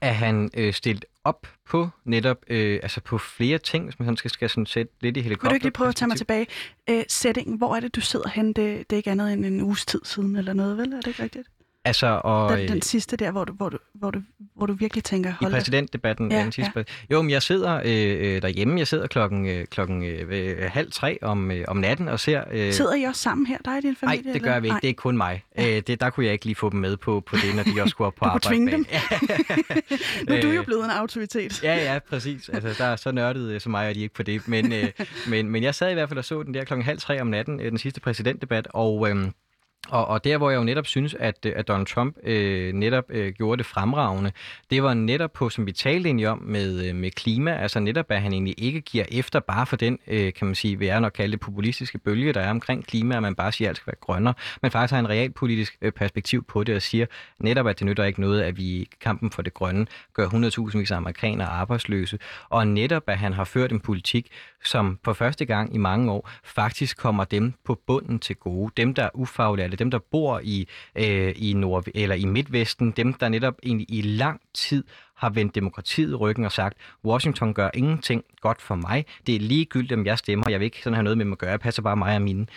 [0.01, 4.32] at han øh, stillet op på netop øh, altså på flere ting, hvis man skal,
[4.32, 5.47] skal sådan sætte lidt i helikopter.
[5.47, 6.47] Vil du ikke lige prøve at tage mig tilbage?
[6.89, 8.47] Øh, settingen, hvor er det, du sidder hen?
[8.47, 8.55] Det,
[8.89, 10.93] det er ikke andet end en uges tid siden eller noget, vel?
[10.93, 11.47] Er det ikke rigtigt?
[11.88, 14.21] Altså, og, den, den sidste der, hvor du, hvor du, hvor du,
[14.55, 16.83] hvor du virkelig tænker, hold I præsidentdebatten, ja, den sidste ja.
[17.11, 21.51] Jo, men jeg sidder øh, derhjemme, jeg sidder klokken, øh, klokken øh, halv tre om,
[21.51, 22.43] øh, om natten og ser...
[22.51, 22.73] Øh...
[22.73, 24.23] Sidder I også sammen her, dig og din familie?
[24.23, 25.43] Nej, det gør vi ikke, det er kun mig.
[25.57, 25.75] Ja.
[25.75, 27.81] Øh, det, der kunne jeg ikke lige få dem med på, på det, når de
[27.81, 28.65] også skulle op på du arbejde.
[28.65, 28.85] Du dem?
[30.27, 31.63] nu er du jo blevet en autoritet.
[31.63, 32.49] ja, ja, præcis.
[32.49, 34.47] Altså, der er så nørdet som mig, og de ikke på det.
[34.47, 34.89] Men, øh,
[35.27, 37.27] men, men jeg sad i hvert fald og så den der klokken halv tre om
[37.27, 39.09] natten, øh, den sidste præsidentdebat, og...
[39.09, 39.31] Øh,
[39.89, 43.34] og, og der, hvor jeg jo netop synes, at, at Donald Trump øh, netop øh,
[43.34, 44.32] gjorde det fremragende,
[44.69, 48.05] det var netop på, som vi talte egentlig om med, øh, med klima, altså netop,
[48.09, 51.01] at han egentlig ikke giver efter bare for den, øh, kan man sige, vil jeg
[51.01, 53.78] nok kalde det populistiske bølge, der er omkring klima, at man bare siger, at alt
[53.78, 57.05] skal være grønnere, men faktisk har en realpolitisk øh, perspektiv på det og siger
[57.39, 60.93] netop, at det nytter ikke noget, at vi i kampen for det grønne gør 100.000
[60.93, 62.19] af amerikanere arbejdsløse,
[62.49, 64.28] og netop, at han har ført en politik,
[64.63, 68.93] som for første gang i mange år faktisk kommer dem på bunden til gode, dem
[68.93, 73.30] der er ufaglærte, dem, der bor i, øh, i, Nord eller i Midtvesten, dem, der
[73.30, 74.84] netop egentlig i lang tid
[75.15, 79.05] har vendt demokratiet ryggen og sagt, Washington gør ingenting godt for mig.
[79.28, 80.49] Det er ligegyldigt, om jeg stemmer.
[80.49, 81.49] Jeg vil ikke sådan have noget med dem at gøre.
[81.49, 82.47] Jeg passer bare mig og mine.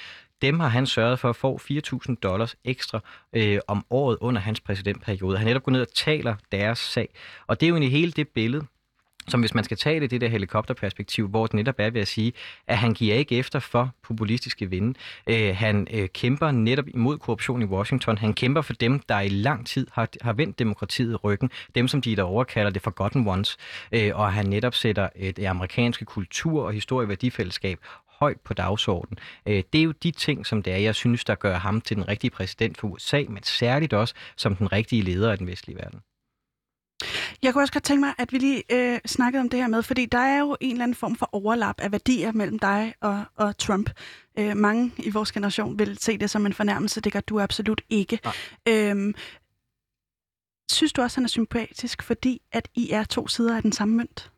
[0.43, 3.01] Dem har han sørget for at få 4.000 dollars ekstra
[3.33, 5.39] øh, om året under hans præsidentperiode.
[5.39, 7.09] Han netop gået ned og taler deres sag.
[7.47, 8.67] Og det er jo egentlig hele det billede,
[9.31, 12.09] som hvis man skal tage det, det der helikopterperspektiv, hvor det netop er ved at
[12.09, 12.33] sige,
[12.67, 14.99] at han giver ikke efter for populistiske vinde.
[15.27, 18.19] Øh, han øh, kæmper netop imod korruption i Washington.
[18.19, 21.51] Han kæmper for dem, der i lang tid har, har vendt demokratiet ryggen.
[21.75, 23.57] Dem, som de der kalder det forgotten ones.
[23.93, 27.79] Øh, og han netop sætter øh, det amerikanske kultur- og historieværdifællesskab
[28.21, 29.19] højt på dagsordenen.
[29.47, 31.97] Øh, det er jo de ting, som det er, jeg synes, der gør ham til
[31.97, 35.77] den rigtige præsident for USA, men særligt også som den rigtige leder af den vestlige
[35.77, 36.01] verden.
[37.43, 39.83] Jeg kunne også godt tænke mig, at vi lige øh, snakkede om det her med,
[39.83, 43.25] fordi der er jo en eller anden form for overlap af værdier mellem dig og,
[43.37, 43.91] og Trump.
[44.39, 47.81] Øh, mange i vores generation vil se det som en fornærmelse, det gør du absolut
[47.91, 48.19] ikke.
[48.69, 49.15] Øhm,
[50.73, 53.97] synes du også, han er sympatisk, fordi at I er to sider af den samme
[53.97, 54.31] mønt?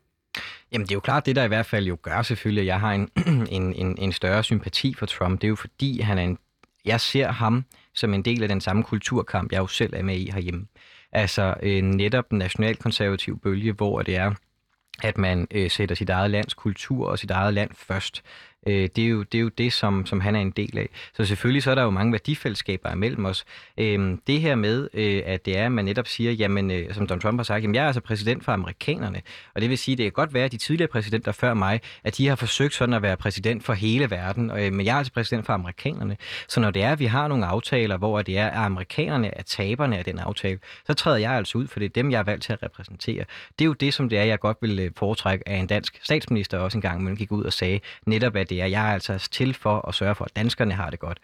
[0.71, 2.79] Jamen det er jo klart, det der i hvert fald jo gør selvfølgelig, at jeg
[2.79, 3.09] har en,
[3.57, 5.41] en, en, en større sympati for Trump.
[5.41, 6.37] Det er jo fordi, han er en,
[6.85, 10.17] jeg ser ham som en del af den samme kulturkamp, jeg jo selv er med
[10.17, 10.65] i herhjemme.
[11.13, 14.31] Altså øh, netop den nationalkonservative bølge, hvor det er,
[15.03, 18.23] at man øh, sætter sit eget lands kultur og sit eget land først.
[18.67, 20.89] Øh, det, er jo, det er jo det, som, som han er en del af.
[21.17, 23.45] Så selvfølgelig så er der jo mange værdifællesskaber imellem os.
[23.77, 27.07] Øh, det her med, øh, at det er, at man netop siger, jamen, øh, som
[27.07, 29.21] Donald Trump har sagt, jamen, jeg er altså præsident for amerikanerne.
[29.55, 32.17] Og det vil sige, det kan godt være, at de tidligere præsidenter før mig, at
[32.17, 35.13] de har forsøgt sådan at være præsident for hele verden, øh, men jeg er altså
[35.13, 36.17] præsident for amerikanerne.
[36.47, 39.43] Så når det er, at vi har nogle aftaler, hvor det er, at amerikanerne er
[39.43, 42.23] taberne af den aftale, så træder jeg altså ud, for det er dem, jeg er
[42.23, 43.25] valgt til at repræsentere.
[43.59, 45.99] Det er jo det, som det er, jeg godt vil øh, foretrække af en dansk
[46.03, 48.93] statsminister også en gang, men gik ud og sagde netop, at det er, jeg er
[48.93, 51.19] altså til for at sørge for, at danskerne har det godt.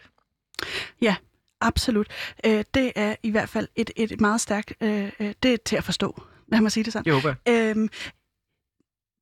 [1.02, 1.16] Ja,
[1.62, 2.08] absolut.
[2.46, 5.76] Øh, det er i hvert fald et, et meget stærkt, øh, øh, det er til
[5.76, 7.06] at forstå, lad mig sige det sådan.
[7.06, 7.36] Jeg håber.
[7.48, 7.90] Øhm,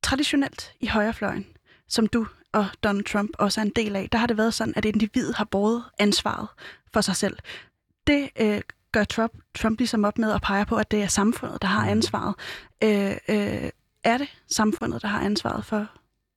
[0.04, 1.48] traditionelt i højrefløjen,
[1.88, 4.74] som du og Donald Trump også er en del af, der har det været sådan,
[4.76, 6.48] at individet har båret ansvaret
[6.94, 7.38] for sig selv.
[8.08, 11.62] Det øh, gør Trump, Trump ligesom op med at pege på, at det er samfundet,
[11.62, 11.90] der har mm.
[11.90, 12.36] ansvaret.
[12.84, 13.70] Øh, øh,
[14.04, 15.88] er det samfundet, der har ansvaret for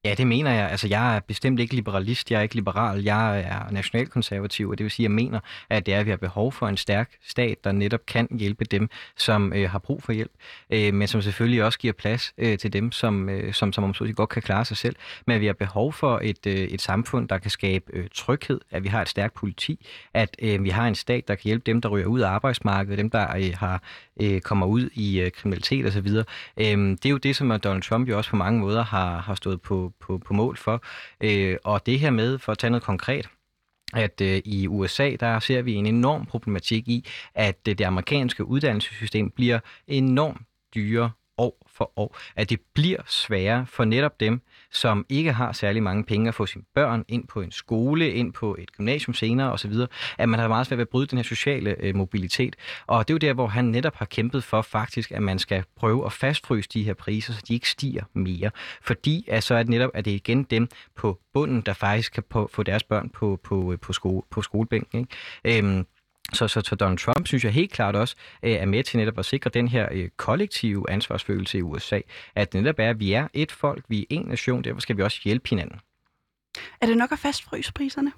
[0.05, 0.71] Ja, det mener jeg.
[0.71, 4.85] Altså, jeg er bestemt ikke liberalist, jeg er ikke liberal, jeg er nationalkonservativ, og det
[4.85, 5.41] vil sige, at jeg mener,
[5.71, 8.65] at det er, at vi har behov for en stærk stat, der netop kan hjælpe
[8.65, 10.33] dem, som øh, har brug for hjælp,
[10.71, 13.95] øh, men som selvfølgelig også giver plads øh, til dem, som, øh, som, som om
[13.95, 14.97] så godt kan klare sig selv.
[15.27, 18.61] Men at vi har behov for et, øh, et samfund, der kan skabe øh, tryghed,
[18.71, 21.63] at vi har et stærkt politi, at øh, vi har en stat, der kan hjælpe
[21.67, 23.83] dem, der ryger ud af arbejdsmarkedet, dem, der øh, har
[24.21, 26.07] øh, kommer ud i øh, kriminalitet osv.
[26.07, 29.35] Øh, det er jo det, som Donald Trump jo også på mange måder har, har
[29.35, 30.83] stået på, på, på mål for.
[31.21, 33.29] Øh, og det her med, for at tage noget konkret,
[33.95, 38.45] at øh, i USA, der ser vi en enorm problematik i, at øh, det amerikanske
[38.45, 40.41] uddannelsessystem bliver enormt
[40.75, 41.11] dyre
[41.41, 44.41] år for år, at det bliver sværere for netop dem,
[44.73, 48.33] som ikke har særlig mange penge at få sine børn ind på en skole, ind
[48.33, 49.73] på et gymnasium senere osv.,
[50.19, 52.57] at man har meget svært ved at bryde den her sociale øh, mobilitet.
[52.87, 55.65] Og det er jo der, hvor han netop har kæmpet for faktisk, at man skal
[55.77, 58.51] prøve at fastfryse de her priser, så de ikke stiger mere.
[58.83, 62.13] Fordi at så er det netop, at det er igen dem på bunden, der faktisk
[62.13, 65.09] kan på, få deres børn på, på, øh, på, skole, på skolebænken.
[65.45, 65.59] Ikke?
[65.59, 65.87] Øhm,
[66.33, 69.19] så, så, så Donald Trump synes jeg helt klart også øh, er med til netop
[69.19, 72.01] at sikre den her øh, kollektive ansvarsfølelse i USA.
[72.35, 74.97] At det netop er, at vi er et folk, vi er en nation, derfor skal
[74.97, 75.81] vi også hjælpe hinanden.
[76.81, 78.13] Er det nok at fastfryse priserne?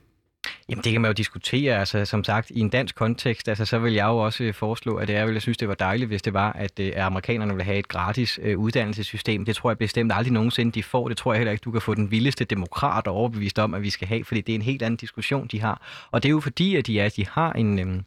[0.69, 3.79] Jamen det kan man jo diskutere, altså som sagt i en dansk kontekst, altså så
[3.79, 6.23] vil jeg jo også øh, foreslå, at det er, jeg synes det var dejligt, hvis
[6.23, 9.45] det var, at, øh, at amerikanerne ville have et gratis øh, uddannelsessystem.
[9.45, 11.09] Det tror jeg bestemt aldrig nogensinde, de får.
[11.09, 13.91] Det tror jeg heller ikke, du kan få den vildeste demokrat overbevist om, at vi
[13.91, 16.07] skal have, fordi det er en helt anden diskussion, de har.
[16.11, 18.03] Og det er jo fordi, at de, er, at de har en, Øh,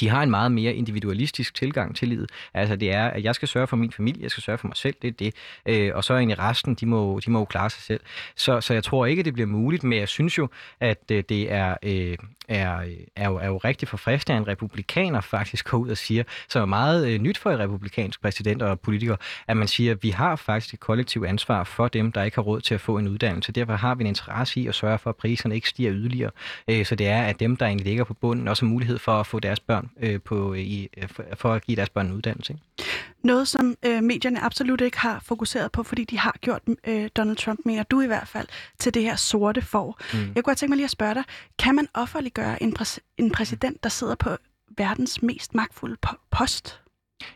[0.00, 2.30] de har en meget mere individualistisk tilgang til livet.
[2.54, 4.76] Altså det er, at jeg skal sørge for min familie, jeg skal sørge for mig
[4.76, 5.34] selv, det er det.
[5.66, 8.00] Øh, og så egentlig resten, de må, de må jo klare sig selv.
[8.36, 10.48] Så, så jeg tror ikke, det bliver muligt, men jeg synes jo,
[10.80, 12.16] at øh, det er, øh,
[12.48, 12.84] er,
[13.16, 16.62] er, jo, er jo rigtig forfriskende, at en republikaner faktisk går ud og siger, som
[16.62, 19.16] er meget øh, nyt for en republikansk præsident og politiker,
[19.46, 22.42] at man siger, at vi har faktisk et kollektivt ansvar for dem, der ikke har
[22.42, 23.52] råd til at få en uddannelse.
[23.52, 26.30] Derfor har vi en interesse i at sørge for, at priserne ikke stiger yderligere.
[26.68, 29.12] Øh, så det er, at dem, der egentlig ligger på bunden, også har mulighed for
[29.12, 32.52] at få deres børn øh, på, i, for, for at give deres børn en uddannelse.
[32.52, 32.90] Ikke?
[33.22, 37.36] Noget, som øh, medierne absolut ikke har fokuseret på, fordi de har gjort øh, Donald
[37.36, 38.46] Trump, mener du i hvert fald,
[38.78, 39.98] til det her sorte for.
[40.12, 40.18] Mm.
[40.18, 41.24] Jeg kunne godt tænke mig lige at spørge dig,
[41.58, 44.30] kan man offerliggøre en, præs- en præsident, der sidder på
[44.76, 46.80] verdens mest magtfulde po- post?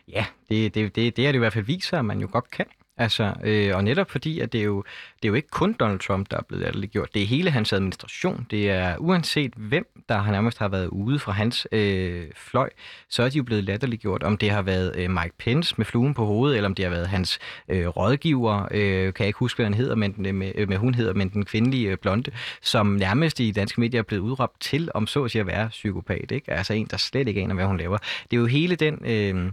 [0.07, 2.51] Ja, det, det, det, det er det i hvert fald viser, at man jo godt
[2.51, 2.65] kan.
[2.99, 4.83] Altså, øh, og netop fordi, at det er, jo,
[5.21, 7.13] det er jo ikke kun Donald Trump, der er blevet gjort.
[7.13, 8.47] Det er hele hans administration.
[8.51, 12.69] Det er uanset hvem, der har nærmest har været ude fra hans øh, fløj,
[13.09, 14.23] så er de jo blevet latterliggjort.
[14.23, 16.89] Om det har været øh, Mike Pence med fluen på hovedet, eller om det har
[16.89, 17.39] været hans
[17.69, 20.93] øh, rådgiver, øh, kan jeg ikke huske, hvad han hedder, men, øh, med, med hun
[20.93, 22.31] hedder, men den kvindelige øh, blonde,
[22.61, 25.69] som nærmest i danske medier er blevet udråbt til, om så at sige at være
[25.69, 26.31] psykopat.
[26.31, 26.51] Ikke?
[26.51, 27.97] Altså en, der slet ikke aner, hvad hun laver.
[28.31, 28.99] Det er jo hele den...
[29.05, 29.51] Øh,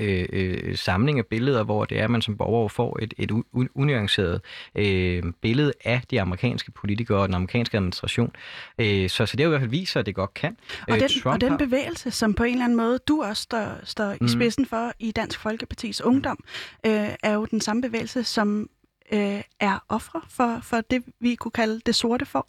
[0.00, 3.30] øh, øh, samling af billeder, hvor det er, at man som borger får et, et
[3.74, 4.40] unuanceret
[4.74, 8.32] øh, billede af de amerikanske politikere og den amerikanske administration.
[8.78, 10.56] Øh, så, så det er jo i hvert fald viser, at det godt kan.
[10.88, 13.78] Og den, Trump og den bevægelse, som på en eller anden måde du også står,
[13.84, 14.26] står mm.
[14.26, 16.38] i spidsen for i Dansk Folkepartis Ungdom,
[16.86, 18.68] øh, er jo den samme bevægelse, som
[19.12, 22.46] øh, er ofre for, for det, vi kunne kalde det sorte for.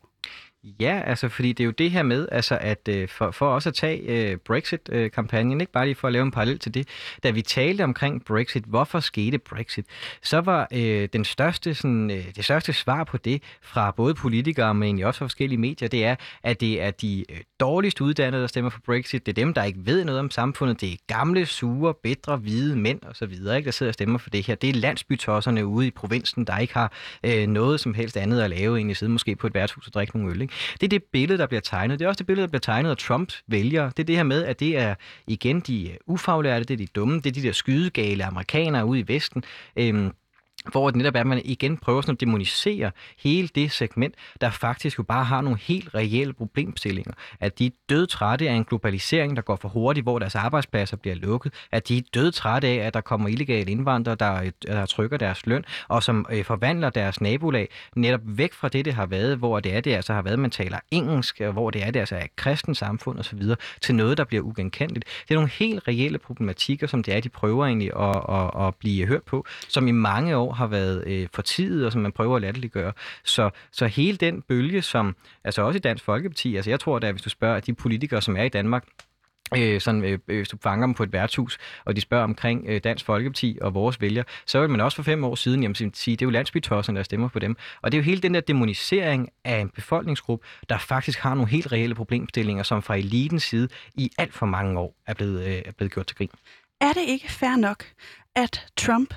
[0.79, 3.69] Ja, altså fordi det er jo det her med, altså at øh, for, for også
[3.69, 6.87] at tage øh, Brexit-kampagnen, ikke bare lige for at lave en parallel til det,
[7.23, 9.85] da vi talte omkring Brexit, hvorfor skete Brexit,
[10.23, 14.73] så var øh, den største, sådan, øh, det største svar på det fra både politikere,
[14.73, 18.41] men egentlig også fra forskellige medier, det er, at det er de øh, dårligst uddannede,
[18.41, 20.97] der stemmer for Brexit, det er dem, der ikke ved noget om samfundet, det er
[21.07, 24.55] gamle, sure, bedre, hvide mænd osv., ikke, der sidder og stemmer for det her.
[24.55, 26.91] Det er landsbytosserne ude i provinsen, der ikke har
[27.23, 30.17] øh, noget som helst andet at lave, egentlig sidde måske på et værtshus og drikke
[30.17, 30.41] nogle øl.
[30.41, 30.54] Ikke?
[30.73, 31.99] Det er det billede, der bliver tegnet.
[31.99, 33.91] Det er også det billede, der bliver tegnet af Trumps vælgere.
[33.97, 34.95] Det er det her med, at det er
[35.27, 38.99] igen de øh, ufaglærte, det er de dumme, det er de der skydegale amerikanere ude
[38.99, 39.43] i Vesten.
[39.75, 40.11] Øhm,
[40.71, 44.49] hvor det netop er, at man igen prøver sådan at demonisere hele det segment, der
[44.49, 47.13] faktisk jo bare har nogle helt reelle problemstillinger.
[47.39, 51.15] At de er dødtrætte af en globalisering, der går for hurtigt, hvor deres arbejdspladser bliver
[51.15, 51.53] lukket.
[51.71, 55.45] At de er dødtrætte af, at der kommer illegale indvandrere, der, øh, der trykker deres
[55.45, 59.59] løn, og som øh, forvandler deres nabolag netop væk fra det, det har været, hvor
[59.59, 62.23] det er, det altså har været, man taler engelsk, hvor det er, det altså er
[62.23, 63.41] et kristen samfund osv.,
[63.81, 65.05] til noget, der bliver ugenkendeligt.
[65.27, 68.75] Det er nogle helt reelle problematikker, som det er, de prøver egentlig at, at, at
[68.75, 72.35] blive hørt på, som i mange år har været øh, fortidet, og som man prøver
[72.35, 72.93] at latterliggøre.
[73.23, 77.11] Så, så hele den bølge, som altså også i Dansk Folkeparti, altså jeg tror da,
[77.11, 78.85] hvis du spørger de politikere, som er i Danmark,
[79.57, 82.65] øh, sådan, øh, øh hvis du fanger dem på et værtshus, og de spørger omkring
[82.67, 85.75] øh, Dansk Folkeparti og vores vælgere, så vil man også for fem år siden jamen,
[85.75, 87.57] sige, det er jo landsbytosserne, der stemmer på dem.
[87.81, 91.51] Og det er jo hele den der demonisering af en befolkningsgruppe, der faktisk har nogle
[91.51, 95.61] helt reelle problemstillinger, som fra elitens side i alt for mange år er blevet, øh,
[95.65, 96.29] er blevet gjort til grin.
[96.81, 97.85] Er det ikke fair nok,
[98.35, 99.13] at Trump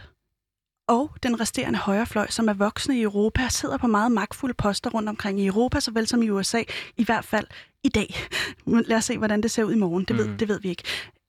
[0.89, 5.09] og den resterende højrefløj, som er voksne i Europa, sidder på meget magtfulde poster rundt
[5.09, 6.63] omkring i Europa, såvel som i USA,
[6.97, 7.47] i hvert fald
[7.85, 8.15] i dag.
[8.67, 10.05] Lad os se, hvordan det ser ud i morgen.
[10.05, 10.39] Det, ved, mm.
[10.39, 10.83] det ved vi ikke.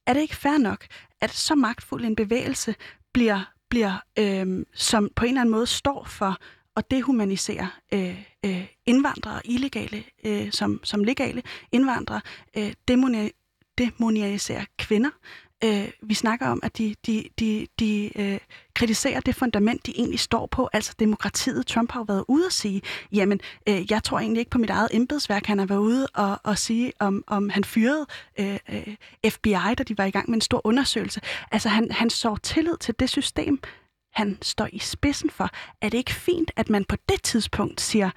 [0.08, 0.86] Er det ikke fair nok,
[1.22, 2.76] at så magtfuld en bevægelse
[3.14, 6.38] bliver, bliver øh, som på en eller anden måde står for
[6.76, 12.22] at dehumanisere øh, øh, indvandrere, illegale øh, som, som legale indvandrere,
[12.58, 12.74] øh,
[13.78, 15.10] demonisere kvinder,
[15.64, 18.40] øh, vi snakker om, at de, de, de, de øh,
[18.74, 21.68] kritiserer det fundament, de egentlig står på, altså demokratiet.
[21.68, 22.82] Trump har jo været ude og sige,
[23.12, 23.40] jamen,
[23.70, 25.46] øh, jeg tror egentlig ikke på mit eget embedsværk.
[25.46, 28.06] Han har været ude og, og sige, om, om han fyrede
[28.40, 28.96] øh, øh,
[29.32, 31.22] FBI, da de var i gang med en stor undersøgelse.
[31.52, 33.60] Altså, han, han så tillid til det system,
[34.14, 35.50] han står i spidsen for.
[35.82, 38.10] Er det ikke fint, at man på det tidspunkt siger,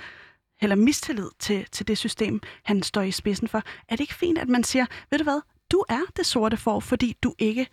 [0.62, 3.58] eller mistillid til, til det system, han står i spidsen for.
[3.88, 5.40] Er det ikke fint, at man siger, ved du hvad,
[5.72, 7.66] du er det sorte for, fordi du ikke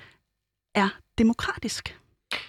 [0.75, 1.95] er demokratisk.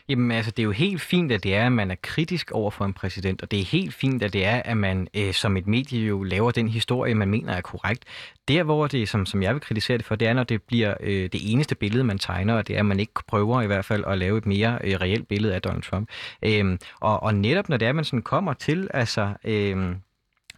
[0.09, 2.71] Jamen altså, det er jo helt fint, at det er, at man er kritisk over
[2.71, 5.57] for en præsident, og det er helt fint, at det er, at man øh, som
[5.57, 8.05] et medie jo laver den historie, man mener er korrekt.
[8.49, 10.95] Der, hvor det, som, som jeg vil kritisere det for, det er, når det bliver
[11.01, 13.85] øh, det eneste billede, man tegner, og det er, at man ikke prøver i hvert
[13.85, 16.09] fald at lave et mere øh, reelt billede af Donald Trump.
[16.43, 19.35] Øh, og, og netop når det er, at man sådan kommer til, altså...
[19.45, 19.97] Øh,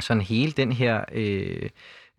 [0.01, 1.69] sådan hele den her øh,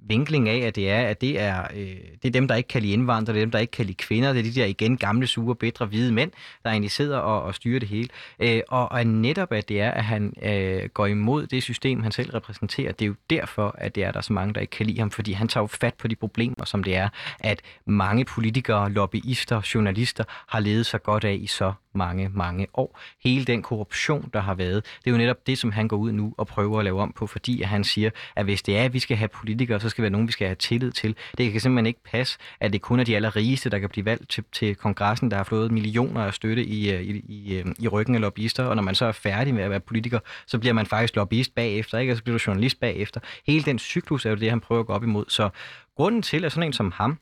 [0.07, 2.81] vinkling af, at det er, at det er, øh, det er dem, der ikke kan
[2.81, 4.97] lide indvandrere, det er dem, der ikke kan lide kvinder, det er de der igen
[4.97, 6.31] gamle, sure, bedre, hvide mænd,
[6.63, 8.09] der egentlig sidder og, og styrer det hele.
[8.39, 12.11] Øh, og, og netop, at det er, at han øh, går imod det system, han
[12.11, 14.71] selv repræsenterer, det er jo derfor, at det er, der er så mange, der ikke
[14.71, 17.61] kan lide ham, fordi han tager jo fat på de problemer, som det er, at
[17.85, 22.99] mange politikere, lobbyister, journalister har levet sig godt af i så mange, mange år.
[23.23, 26.11] Hele den korruption, der har været, det er jo netop det, som han går ud
[26.11, 28.93] nu og prøver at lave om på, fordi han siger, at hvis det er, at
[28.93, 31.15] vi skal have politikere, så skal det være nogen, vi skal have tillid til.
[31.37, 34.29] Det kan simpelthen ikke passe, at det kun er de allerrigeste, der kan blive valgt
[34.29, 37.87] til, til kongressen, der har fået millioner af støtte i, øh, i, i, øh, i
[37.87, 40.73] ryggen af lobbyister, og når man så er færdig med at være politiker, så bliver
[40.73, 42.13] man faktisk lobbyist bagefter, ikke?
[42.13, 43.19] og så bliver du journalist bagefter.
[43.47, 45.25] Hele den cyklus er jo det, han prøver at gå op imod.
[45.27, 45.49] Så
[45.95, 47.17] grunden til, at sådan en som ham,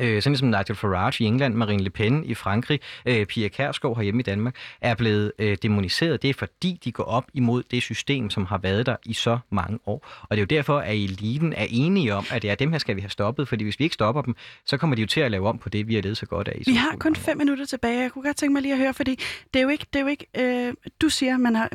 [0.00, 3.96] øh, sådan som Nigel Farage i England, Marine Le Pen i Frankrig, øh, Pia Kærsgaard
[3.96, 6.22] herhjemme i Danmark, er blevet øh, demoniseret.
[6.22, 9.38] Det er fordi, de går op imod det system, som har været der i så
[9.50, 10.06] mange år.
[10.22, 12.78] Og det er jo derfor, at eliten er enige om, at det er dem her
[12.78, 14.36] skal vi have stoppet, fordi hvis vi ikke stopper dem,
[14.66, 16.48] så kommer de jo til at lave om på det, vi har levet så godt
[16.48, 16.56] af.
[16.60, 18.00] I vi har kun fem minutter tilbage.
[18.00, 19.18] Jeg kunne godt tænke mig lige at høre, fordi
[19.54, 21.68] det er jo ikke, det er jo ikke øh, du siger, man har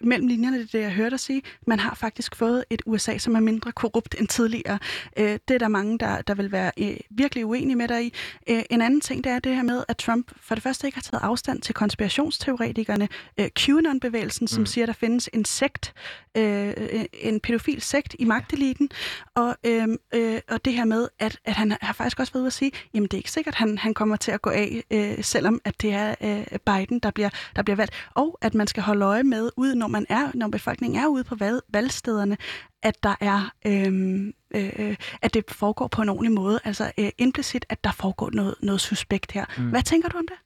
[0.00, 3.34] mellem linjerne, det, det jeg hørte dig sige, man har faktisk fået et USA, som
[3.34, 4.78] er mindre korrupt end tidligere.
[5.18, 8.14] Øh, det er der mange, der, der vil være øh, virkelig uenige med dig i.
[8.50, 10.96] Øh, en anden ting, det er det her med, at Trump for det første ikke
[10.96, 13.08] har taget afstand til konspirationsteoretikerne.
[13.40, 14.66] Øh, QAnon-bevægelsen, som mm.
[14.66, 15.94] siger, der findes en sekt,
[16.36, 16.74] øh,
[17.12, 18.90] en pædofil sekt i magteliten,
[19.34, 22.46] og, øh, øh, og det her med, at, at han har faktisk også været ude
[22.46, 24.82] at sige, jamen det er ikke sikkert, at han, han kommer til at gå af,
[24.90, 28.66] øh, selvom at det er øh, Biden, der bliver, der bliver valgt, og at man
[28.66, 32.36] skal holde øje med, uden når man er, når befolkningen er ude på valg, valgstederne,
[32.82, 36.60] at der er øhm, øh, at det foregår på en ordentlig måde.
[36.64, 39.44] Altså øh, implicit, at der foregår noget, noget suspekt her.
[39.58, 39.70] Mm.
[39.70, 40.36] Hvad tænker du om det?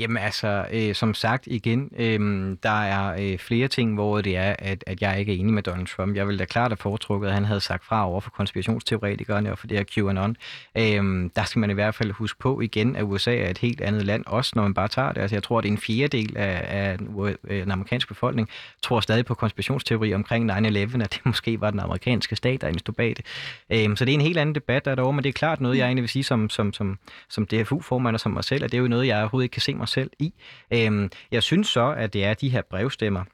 [0.00, 4.56] Jamen altså, øh, som sagt igen, øh, der er øh, flere ting, hvor det er,
[4.58, 6.16] at, at jeg ikke er enig med Donald Trump.
[6.16, 9.58] Jeg ville da klart have foretrukket, at han havde sagt fra over for konspirationsteoretikerne og
[9.58, 10.36] for det her QAnon.
[10.78, 13.80] Øh, der skal man i hvert fald huske på igen, at USA er et helt
[13.80, 15.20] andet land, også når man bare tager det.
[15.20, 16.98] Altså, jeg tror, at en fjerdedel af, af
[17.48, 18.48] den amerikanske befolkning
[18.82, 22.94] tror stadig på konspirationsteori omkring 9-11, at det måske var den amerikanske stat, der stod
[22.94, 23.26] bag det.
[23.72, 25.60] Øh, så det er en helt anden debat, der er derovre, men det er klart
[25.60, 28.72] noget, jeg egentlig vil sige som, som, som, som DFU-formand og som mig selv, at
[28.72, 30.32] det er jo noget, jeg overhovedet ikke kan se mig selv i.
[30.72, 33.24] Øh, jeg synes så, at det er de her brevstemmer,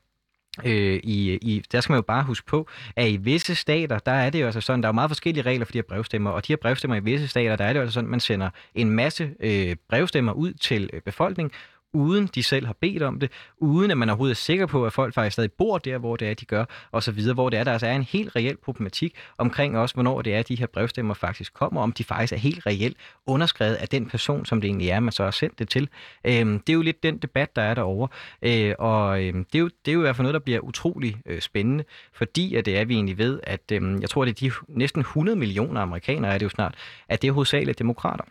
[0.64, 4.12] Øh, i, i, der skal man jo bare huske på, at i visse stater, der
[4.12, 6.30] er det jo altså sådan, der er jo meget forskellige regler for de her brevstemmer,
[6.30, 8.20] og de her brevstemmer i visse stater, der er det jo altså sådan, at man
[8.20, 11.52] sender en masse øh, brevstemmer ud til øh, befolkningen,
[11.92, 14.92] uden de selv har bedt om det, uden at man overhovedet er sikker på, at
[14.92, 17.58] folk faktisk stadig bor der, hvor det er, de gør, og så videre, hvor det
[17.58, 20.54] er, der altså er en helt reel problematik omkring også, hvornår det er, at de
[20.54, 24.60] her brevstemmer faktisk kommer, om de faktisk er helt reelt underskrevet af den person, som
[24.60, 25.88] det egentlig er, man så har sendt det til.
[26.24, 28.08] Øhm, det er jo lidt den debat, der er derovre,
[28.42, 30.60] øh, og øh, det, er jo, det er jo i hvert fald noget, der bliver
[30.60, 34.42] utrolig øh, spændende, fordi at det er, vi egentlig ved, at øh, jeg tror, det
[34.42, 36.74] er de næsten 100 millioner amerikanere, er det jo snart,
[37.08, 38.24] at det er hovedsageligt demokrater.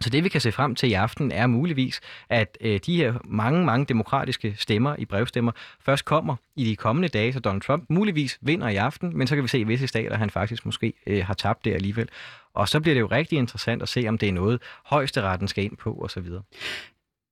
[0.00, 3.14] Så det vi kan se frem til i aften er muligvis, at øh, de her
[3.24, 7.84] mange, mange demokratiske stemmer i brevstemmer først kommer i de kommende dage, så Donald Trump
[7.88, 10.92] muligvis vinder i aften, men så kan vi se i visse stater, han faktisk måske
[11.06, 12.08] øh, har tabt det alligevel.
[12.54, 15.64] Og så bliver det jo rigtig interessant at se, om det er noget, højesteretten skal
[15.64, 16.26] ind på osv.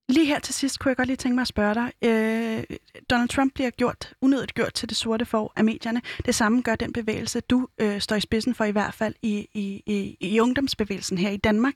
[0.09, 1.93] Lige her til sidst kunne jeg godt lige tænke mig at spørge dig.
[2.05, 2.77] Øh,
[3.11, 6.03] Donald Trump bliver gjort, unødigt gjort til det sorte for af medierne.
[6.27, 9.49] Det samme gør den bevægelse, du øh, står i spidsen for i hvert fald i,
[9.55, 11.75] i, i, i ungdomsbevægelsen her i Danmark.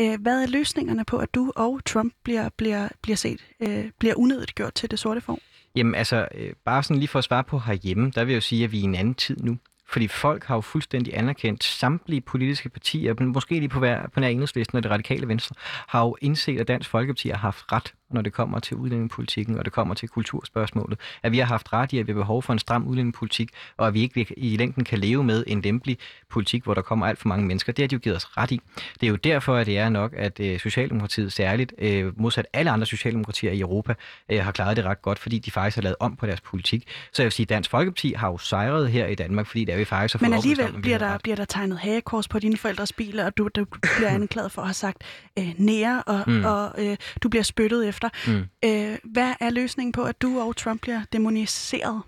[0.00, 4.14] Øh, hvad er løsningerne på, at du og Trump bliver, bliver, bliver set, øh, bliver
[4.14, 5.38] unødigt gjort til det sorte form?
[5.76, 8.40] Jamen altså, øh, bare sådan lige for at svare på herhjemme, der vil jeg jo
[8.40, 9.58] sige, at vi er i en anden tid nu.
[9.88, 14.28] Fordi folk har jo fuldstændig anerkendt samtlige politiske partier, måske lige på, hver, på nær
[14.28, 15.54] enhedslisten og det radikale venstre,
[15.88, 19.64] har jo indset, at Dansk Folkeparti har haft ret når det kommer til udlændingepolitikken, og
[19.64, 20.98] det kommer til kulturspørgsmålet.
[21.22, 23.86] At vi har haft ret i, at vi har behov for en stram udlændingepolitik, og
[23.86, 25.98] at vi ikke i længden kan leve med en lempelig
[26.30, 27.72] politik, hvor der kommer alt for mange mennesker.
[27.72, 28.60] Det har de jo givet os ret i.
[29.00, 32.70] Det er jo derfor, at det er nok, at øh, Socialdemokratiet særligt, øh, modsat alle
[32.70, 33.94] andre socialdemokratier i Europa,
[34.28, 36.88] øh, har klaret det ret godt, fordi de faktisk har lavet om på deres politik.
[37.12, 39.72] Så jeg vil sige, at Dansk Folkeparti har jo sejret her i Danmark, fordi der
[39.72, 42.92] er vi faktisk har Men alligevel bliver der, bliver der tegnet hagekors på dine forældres
[42.92, 45.02] biler, og du, du bliver anklaget for at have sagt
[45.38, 46.44] øh, nære, og, mm.
[46.44, 48.32] og øh, du bliver spyttet efter efter.
[48.32, 48.44] Mm.
[48.64, 52.02] Øh, hvad er løsningen på, at du og Trump bliver demoniseret,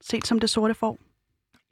[0.00, 0.98] set som det sorte får?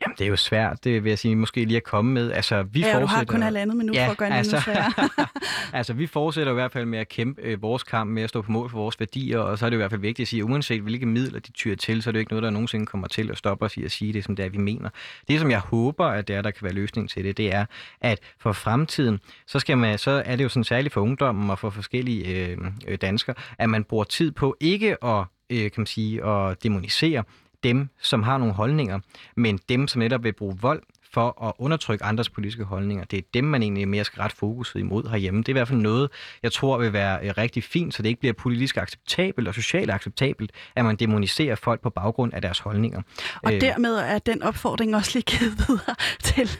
[0.02, 2.32] Jamen, det er jo svært, det vil jeg sige, måske lige at komme med.
[2.32, 3.00] Altså, vi ja, fortsætter...
[3.00, 5.28] du har kun halvandet minut ja, for at gøre altså, det
[5.78, 8.42] altså, vi fortsætter i hvert fald med at kæmpe øh, vores kamp, med at stå
[8.42, 10.40] på mål for vores værdier, og så er det i hvert fald vigtigt at sige,
[10.40, 12.86] at uanset hvilke midler de tyrer til, så er det jo ikke noget, der nogensinde
[12.86, 14.90] kommer til at stoppe os i at sige det, som det er, vi mener.
[15.28, 17.64] Det, som jeg håber, at det er, der kan være løsning til det, det er,
[18.00, 21.58] at for fremtiden, så, skal man, så er det jo sådan særligt for ungdommen og
[21.58, 25.86] for forskellige øh, øh danskere, at man bruger tid på ikke at øh, kan man
[25.86, 27.24] sige, at demonisere,
[27.64, 28.98] dem, som har nogle holdninger,
[29.36, 30.82] men dem, som netop vil bruge vold
[31.12, 33.04] for at undertrykke andres politiske holdninger.
[33.04, 35.38] Det er dem, man egentlig mere skal ret fokuset imod herhjemme.
[35.40, 36.10] Det er i hvert fald noget,
[36.42, 39.90] jeg tror vil være øh, rigtig fint, så det ikke bliver politisk acceptabelt og socialt
[39.90, 43.02] acceptabelt, at man demoniserer folk på baggrund af deres holdninger.
[43.42, 45.94] Og øh, dermed er den opfordring også lige givet videre
[46.34, 46.50] til,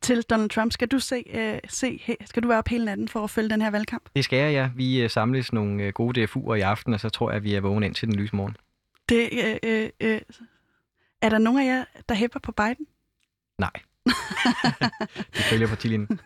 [0.00, 0.72] til Donald Trump.
[0.72, 3.62] Skal du se, øh, se, skal du være op hele natten for at følge den
[3.62, 4.02] her valgkamp?
[4.16, 4.70] Det skal jeg, ja.
[4.76, 7.60] Vi øh, samles nogle gode DFU'er i aften, og så tror jeg, at vi er
[7.60, 8.56] vågne ind til den lyse morgen.
[9.08, 10.20] Det, øh, øh, øh,
[11.22, 12.86] er der nogen af jer, der hæpper på Biden?
[13.58, 13.70] Nej.
[15.36, 16.20] De følger partilinjen.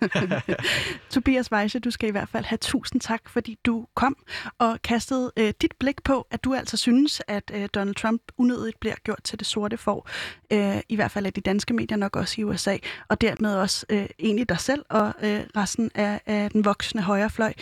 [1.11, 4.17] Tobias Weisse, du skal i hvert fald have tusind tak, fordi du kom
[4.59, 8.81] og kastede øh, dit blik på, at du altså synes, at øh, Donald Trump unødigt
[8.81, 10.09] bliver gjort til det sorte for.
[10.53, 12.77] Øh, I hvert fald af de danske medier, nok også i USA,
[13.09, 17.53] og dermed også øh, egentlig dig selv og øh, resten af, af den voksne højrefløj.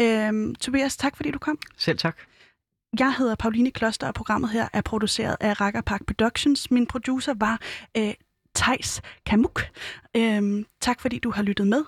[0.00, 1.58] Øh, Tobias, tak fordi du kom.
[1.76, 2.16] Selv tak.
[2.98, 6.70] Jeg hedder Pauline Kloster, og programmet her er produceret af Rakker Park Productions.
[6.70, 7.60] Min producer var
[7.96, 8.14] øh,
[8.54, 9.62] Tejs Kamuk.
[10.16, 11.84] Øhm, tak fordi du har lyttet med,